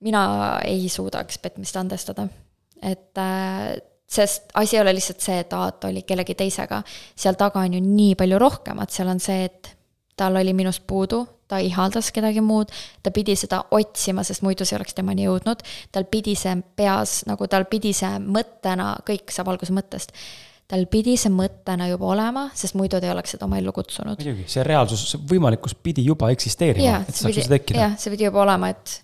[0.00, 0.24] mina
[0.64, 2.28] ei suudaks petmist andestada.
[2.82, 6.82] et äh, sest asi ei ole lihtsalt see, et aa, ta oli kellegi teisega,
[7.16, 9.76] seal taga on ju nii palju rohkemat, seal on see, et
[10.16, 12.72] tal oli minust puudu, ta ihaldas kedagi muud,
[13.02, 17.48] ta pidi seda otsima, sest muidu see oleks temani jõudnud, tal pidi see peas, nagu
[17.50, 20.12] tal pidi see mõttena, kõik saab alguse mõttest,
[20.68, 24.18] tal pidi see mõttena juba olema, sest muidu ta ei oleks seda oma ellu kutsunud.
[24.20, 27.86] muidugi, see reaalsus, see võimalikkus pidi juba eksisteerima, et saaks üldse tekkida.
[27.86, 28.98] jah, see pidi juba olema, et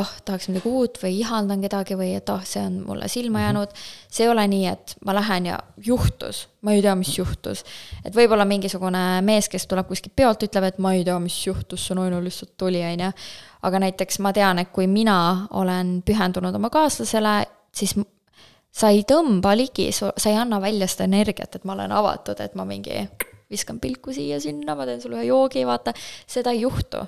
[0.00, 3.44] oh, tahaks midagi uut või ihaldan kedagi või et oh, see on mulle silma mhm.
[3.44, 3.82] jäänud mm.
[3.82, 4.14] -hmm.
[4.16, 5.58] see ei ole nii, et ma lähen ja
[5.90, 7.64] juhtus, ma ei tea, mis juhtus.
[8.04, 11.84] et võib-olla mingisugune mees, kes tuleb kuskilt peolt, ütleb, et ma ei tea, mis juhtus,
[11.84, 13.12] see naine lihtsalt tuli, on ju.
[13.68, 17.42] aga näiteks ma tean, et kui mina olen pühendunud oma kaaslasele,
[17.76, 17.92] siis
[18.70, 22.54] sa ei tõmba ligi, sa ei anna välja seda energiat, et ma olen avatud, et
[22.58, 23.02] ma mingi
[23.50, 25.94] viskan pilku siia-sinna, ma teen sulle ühe joogi, vaata,
[26.30, 27.02] seda ei juhtu.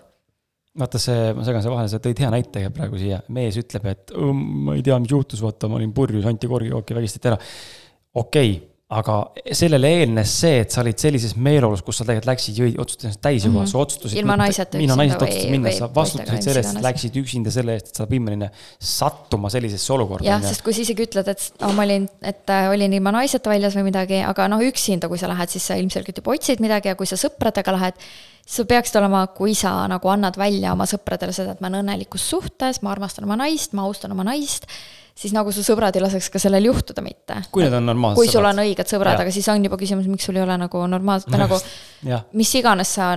[0.78, 4.12] Vaata see, ma segan siia vahele, sa tõid hea näite praegu siia, mees ütleb, et
[4.16, 7.38] ma ei tea, mis juhtus, vaata, ma olin purjus, anti korgijooki, vägistati ära.
[8.14, 9.16] okei okay,, aga
[9.56, 13.22] sellele eelnes see, et sa olid sellises meeleolus, kus sa tegelikult läksid, jõid, otsustasid ennast
[13.24, 13.70] täis juba mm, -hmm.
[13.72, 14.18] sa otsustasid.
[14.20, 14.84] ilma naiseta üksinda.
[14.84, 18.12] ilma naiseta otsustasid minna, sa vastutasid selle eest, läksid üksinda selle eest, et sa oled
[18.16, 20.28] võimeline sattuma sellisesse olukorda.
[20.28, 23.52] jah, sest kui sa isegi ütled, et oh, ma olin, et äh, olin ilma naiseta
[23.52, 26.92] väljas või midagi, aga noh, üksinda, kui sa lähed, siis sa ilmselgelt juba otsid midagi
[26.92, 28.00] ja kui sa sõpradega lähed
[28.46, 32.24] sa peaksid olema, kui sa nagu annad välja oma sõpradele seda, et ma olen õnnelikus
[32.34, 34.66] suhtes, ma armastan oma naist, ma austan oma naist,
[35.22, 37.38] siis nagu su sõbrad ei laseks ka sellel juhtuda mitte.
[37.54, 40.26] kui need on normaalsed kui sul on õiged sõbrad, aga siis on juba küsimus, miks
[40.28, 41.60] sul ei ole nagu normaalset nagu
[42.38, 43.12] mis iganes sa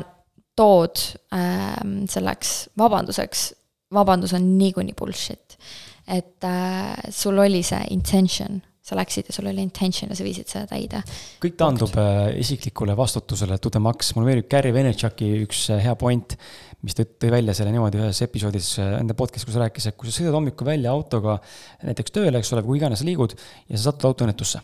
[0.55, 1.01] tood
[1.35, 1.73] äh,
[2.11, 3.49] selleks vabanduseks,
[3.93, 5.57] vabandus on niikuinii bullshit.
[6.07, 10.49] et äh, sul oli see intention sa läksid ja sul oli intention ja sa viisid
[10.51, 11.01] seda täide.
[11.41, 15.95] kõik taandub äh, isiklikule vastutusele, to the max, mulle meeldib Gary Vaynerchuki üks äh, hea
[15.97, 16.35] point,
[16.85, 20.09] mis ta tõi välja selle niimoodi ühes episoodis äh, enda podcast'is, kus rääkis, et kui
[20.09, 21.39] sa sõidad hommikul välja autoga
[21.81, 24.61] näiteks tööle, eks ole, või kuhu iganes sa liigud ja sa satud autoõnnetusse,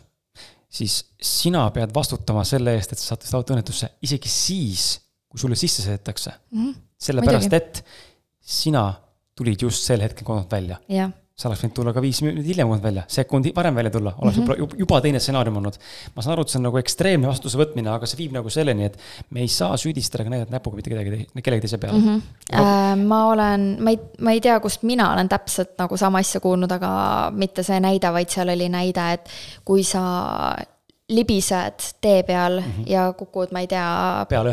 [0.70, 4.84] siis sina pead vastutama selle eest, et sa sattusid autoõnnetusse isegi siis,
[5.26, 6.60] kui sulle sisse sõidetakse mm.
[6.60, 6.78] -hmm.
[7.08, 7.82] sellepärast, et
[8.38, 8.86] sina
[9.34, 10.78] tulid just sel hetkel kodunt välja.
[10.86, 11.10] jah
[11.42, 14.38] sa oleks võinud tulla ka viis minutit hiljem olnud välja, sekund varem välja tulla, oleks
[14.38, 14.78] mm -hmm.
[14.78, 15.78] juba teine stsenaarium olnud.
[16.16, 18.84] ma saan aru, et see on nagu ekstreemne vastutuse võtmine, aga see viib nagu selleni,
[18.90, 18.98] et
[19.30, 22.08] me ei saa süüdistada ega näidata näpuga mitte kedagi, kellegi teise peale mm.
[22.08, 22.22] -hmm.
[22.52, 26.40] Äh, ma olen, ma ei, ma ei tea, kust mina olen täpselt nagu sama asja
[26.40, 29.28] kuulnud, aga mitte see näide, vaid seal oli näide, et
[29.64, 30.02] kui sa
[31.12, 32.88] libised tee peal mm -hmm.
[32.90, 33.86] ja kukud, ma ei tea,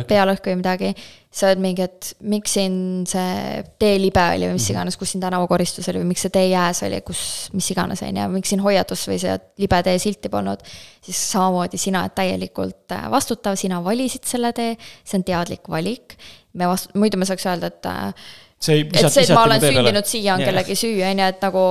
[0.08, 0.92] pealõhku või midagi,
[1.32, 2.76] sa oled mingi, et miks siin
[3.10, 4.74] see teelibe oli või mis mhm.
[4.76, 7.22] iganes, kus siin tänavakoristus oli või miks see teejääs oli, kus,
[7.54, 10.66] mis iganes, on ju, miks siin hoiatus või see libe tee silti polnud,
[11.06, 16.18] siis samamoodi sina oled täielikult äh, vastutav, sina valisid selle tee, see on teadlik valik,
[16.54, 18.14] me vastu-, muidu me saaks öelda, et äh,
[18.60, 20.50] see ei, et see, et ma olen sündinud siia, on yeah.
[20.52, 21.62] kellegi süü, on ju, et nagu,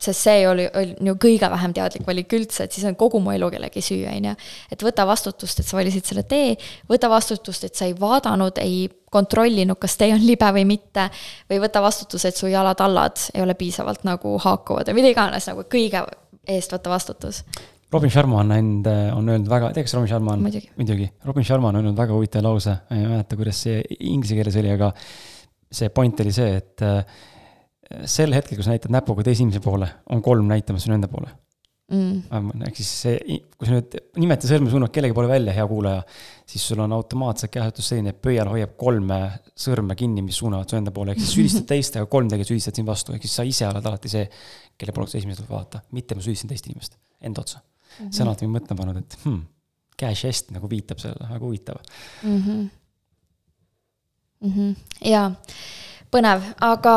[0.00, 3.34] sest see oli, oli ju kõige vähem teadlik valik üldse, et siis on kogu mu
[3.34, 4.32] elu kellegi süü, on ju.
[4.72, 6.54] et võta vastutust, et sa valisid selle tee,
[6.88, 11.10] võta vastutust, et sa ei vaadanud, ei kontrollinud, kas tee on libe või mitte,
[11.52, 15.66] või võta vastutus, et su jalad-allad ei ole piisavalt nagu haakuvad või mida iganes, nagu
[15.68, 16.06] kõige
[16.48, 17.42] eest võtta vastutus.
[17.92, 20.48] Robin Sharma on näinud, on öelnud väga, tead, kes Robin Sharma on?
[20.78, 21.10] muidugi.
[21.28, 24.72] Robin Sharma on öelnud väga huvitava lause, ma ei mäleta, kuidas see inglise keeles oli,
[24.72, 24.88] aga
[25.72, 27.04] see point oli see, et äh,
[28.08, 31.32] sel hetkel, kui sa näitad näpuga teise inimese poole, on kolm näitamas sinu enda poole.
[31.92, 32.62] Mm..
[32.64, 36.00] ehk siis see, kui sa nüüd nimeta sõrme suunad kellegi poole välja, hea kuulaja,
[36.48, 39.18] siis sul on automaatselt käetus selline, et pöial hoiab kolme
[39.64, 42.80] sõrme kinni, mis suunavad su enda poole, ehk siis süüdistad teist, aga kolm tegelikult süüdistavad
[42.80, 44.24] sind vastu, ehk siis sa ise oled alati see,
[44.80, 47.60] kelle poole sa esimesena tuleb vaadata, mitte ma süüdistan teist inimest, enda otsa.
[47.60, 47.98] Mm.
[47.98, 48.12] -hmm.
[48.14, 49.42] see on alati mind mõtlema pannud, et hmm,
[50.00, 51.82] cash est nagu viitab sellele, väga huvitav.
[52.22, 52.38] Mm.
[52.38, 52.70] -hmm
[54.42, 54.52] mm.
[54.52, 54.74] -hmm.
[55.10, 55.32] jaa,
[56.10, 56.96] põnev, aga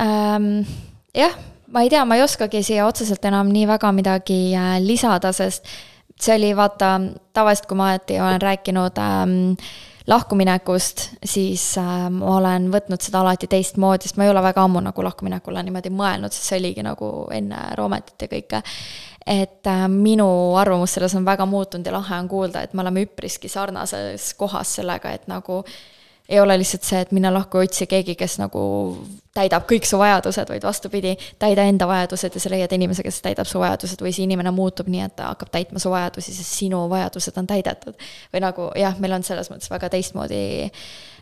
[0.00, 0.66] ähm,
[1.14, 1.34] jah,
[1.72, 5.66] ma ei tea, ma ei oskagi siia otseselt enam nii väga midagi äh, lisada, sest
[6.20, 6.96] see oli vaata,
[7.36, 9.34] tavaliselt kui ma alati olen rääkinud ähm,
[10.06, 14.80] lahkuminekust, siis äh, ma olen võtnud seda alati teistmoodi, sest ma ei ole väga ammu
[14.86, 18.62] nagu lahkuminekule niimoodi mõelnud, sest see oligi nagu enne Roometit ja kõike.
[19.26, 23.02] et äh, minu arvamus selles on väga muutunud ja lahe on kuulda, et me oleme
[23.08, 25.74] üpriski sarnases kohas sellega, et nagu äh,
[26.28, 28.62] ei ole lihtsalt see, et mine lahku otsi keegi, kes nagu
[29.36, 33.48] täidab kõik su vajadused, vaid vastupidi, täida enda vajadused ja sa leiad inimese, kes täidab
[33.48, 36.86] su vajadused või see inimene muutub nii, et ta hakkab täitma su vajadusi, sest sinu
[36.92, 38.08] vajadused on täidetud.
[38.32, 40.42] või nagu jah, meil on selles mõttes väga teistmoodi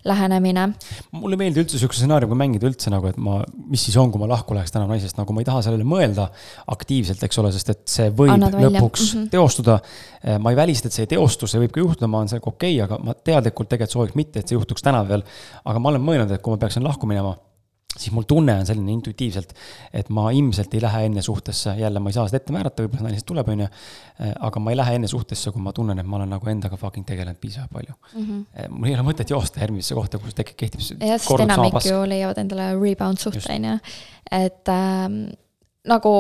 [0.05, 0.69] lähenemine.
[1.11, 3.39] mulle ei meeldi üldse sihukese stsenaariumiga mängida üldse nagu, et ma,
[3.71, 6.29] mis siis on, kui ma lahku läheks täna naisest, nagu ma ei taha sellele mõelda
[6.75, 9.31] aktiivselt, eks ole, sest et see võib Annad lõpuks mm -hmm.
[9.33, 9.79] teostuda.
[10.23, 12.53] Eh, ma ei välista, et see ei teostu, see võib ka juhtuda, ma olen sellega
[12.53, 15.25] okei okay,, aga ma teadlikult tegelikult sooviks mitte, et see juhtuks täna veel.
[15.65, 17.37] aga ma olen mõelnud, et kui ma peaksin lahku minema
[17.99, 19.55] siis mul tunne on selline intuitiivselt,
[19.95, 23.07] et ma ilmselt ei lähe enne suhtesse, jälle ma ei saa seda ette määrata, võib-olla
[23.07, 23.69] naine lihtsalt tuleb, on ju.
[24.49, 27.07] aga ma ei lähe enne suhtesse, kui ma tunnen, et ma olen nagu endaga fucking
[27.07, 28.25] tegelenud piisavalt palju mm.
[28.25, 28.69] -hmm.
[28.77, 30.81] mul ei ole mõtet joosta järgmisesse kohta, kus tekib, kehtib.
[31.01, 33.79] jah, sest enamik ju leiavad endale rebound suhte, on ju.
[34.31, 35.21] et ähm,
[35.87, 36.15] nagu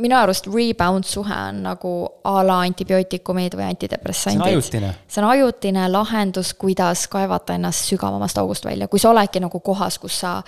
[0.00, 1.92] minu arust rebound suhe on nagu
[2.24, 4.40] a la antibiootikumid või antidepressandid.
[4.40, 4.94] see on ajutine.
[5.08, 9.98] see on ajutine lahendus, kuidas kaevata ennast sügavamast august välja, kui sa oledki nagu kohas,
[9.98, 10.38] kus sa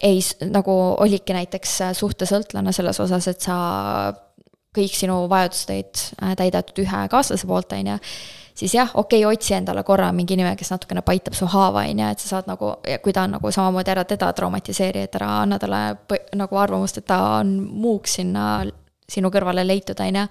[0.00, 0.20] ei,
[0.50, 3.58] nagu olidki näiteks äh, suhtesõltlane selles osas, et sa
[4.76, 7.98] kõik sinu vajadused olid äh, täidetud ühe kaaslase poolt, on ju,
[8.58, 12.02] siis jah, okei okay,, otsi endale korra mingi inimene, kes natukene paitab su haava, on
[12.04, 15.32] ju, et sa saad nagu, kui ta on nagu samamoodi ära teda traumatiseeri, et ära
[15.42, 15.82] anna talle
[16.38, 18.48] nagu arvamust, et ta on muuks sinna
[19.08, 20.26] sinu kõrvale leitud, on ju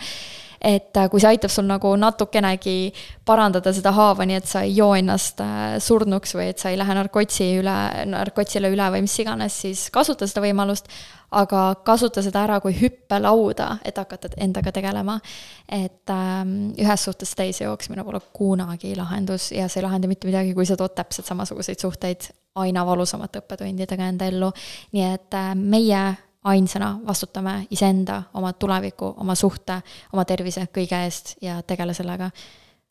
[0.62, 2.94] et äh, kui see aitab sul nagu natukenegi
[3.26, 6.80] parandada seda haava, nii et sa ei joo ennast äh, surnuks või et sa ei
[6.80, 7.78] lähe narkotsi üle,
[8.10, 10.90] narkotsile üle või mis iganes, siis kasuta seda võimalust,
[11.32, 15.20] aga kasuta seda ära kui hüppelauda, et hakata endaga tegelema.
[15.68, 20.54] et ähm, ühest suhtest teise jooksmine pole kunagi lahendus ja see ei lahenda mitte midagi,
[20.56, 24.52] kui sa tood täpselt samasuguseid suhteid aina valusamate õppetundidega enda ellu.
[24.96, 26.06] nii et äh, meie
[26.48, 29.82] ainsana vastutame iseenda, oma tuleviku, oma suhte,
[30.14, 32.30] oma tervise, kõige eest ja tegele sellega.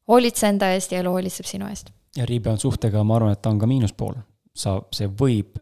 [0.09, 1.91] hoolitse enda eest ja elu hoolitseb sinu eest.
[2.17, 4.15] ja rebound suhtega, ma arvan, et ta on ka miinuspool.
[4.55, 5.59] sa, see võib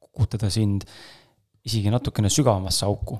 [0.00, 0.86] kukutada sind
[1.64, 3.18] isegi natukene sügavamasse auku.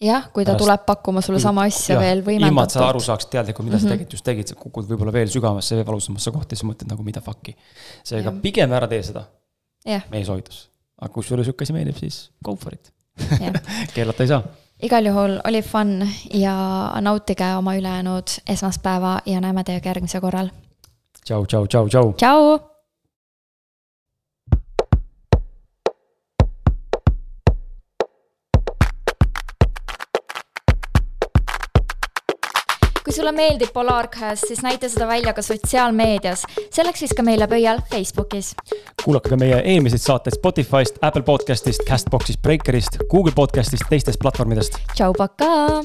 [0.00, 2.98] jah, kui ta Pärast- tuleb pakkuma sulle sama asja Jah, veel ilma, et sa aru
[2.98, 3.06] võimendatult.
[3.06, 6.52] saaksid teadlikult, mida sa tegelikult just tegid, sa kukud võib-olla veel sügavasse ja valusamasse kohta
[6.52, 7.56] ja siis mõtled nagu mida fuck'i.
[8.04, 9.24] seega pigem ära tee seda,
[9.86, 10.68] meie soovitus.
[11.00, 12.92] aga kui sulle sihuke asi meeldib, siis go for it.
[13.94, 14.42] keelata ei saa.
[14.82, 16.56] igal juhul oli fun ja
[17.00, 20.48] nautige oma ülejäänud esmaspäeva ja näeme teiega järgmisel korral.
[21.24, 22.12] tšau, tšau, tšau, tšau.
[22.12, 22.75] tšau.
[33.16, 38.54] Sulle meeldib Polarcast, siis näita seda välja ka sotsiaalmeedias, selleks siis ka meile pöial Facebookis.
[39.04, 44.80] kuulake ka meie eelmiseid saateid Spotify'st, Apple podcast'ist, Castbox'ist, Breakerist, Google podcast'ist, teistest platvormidest.
[44.94, 45.82] Tšau, pakaa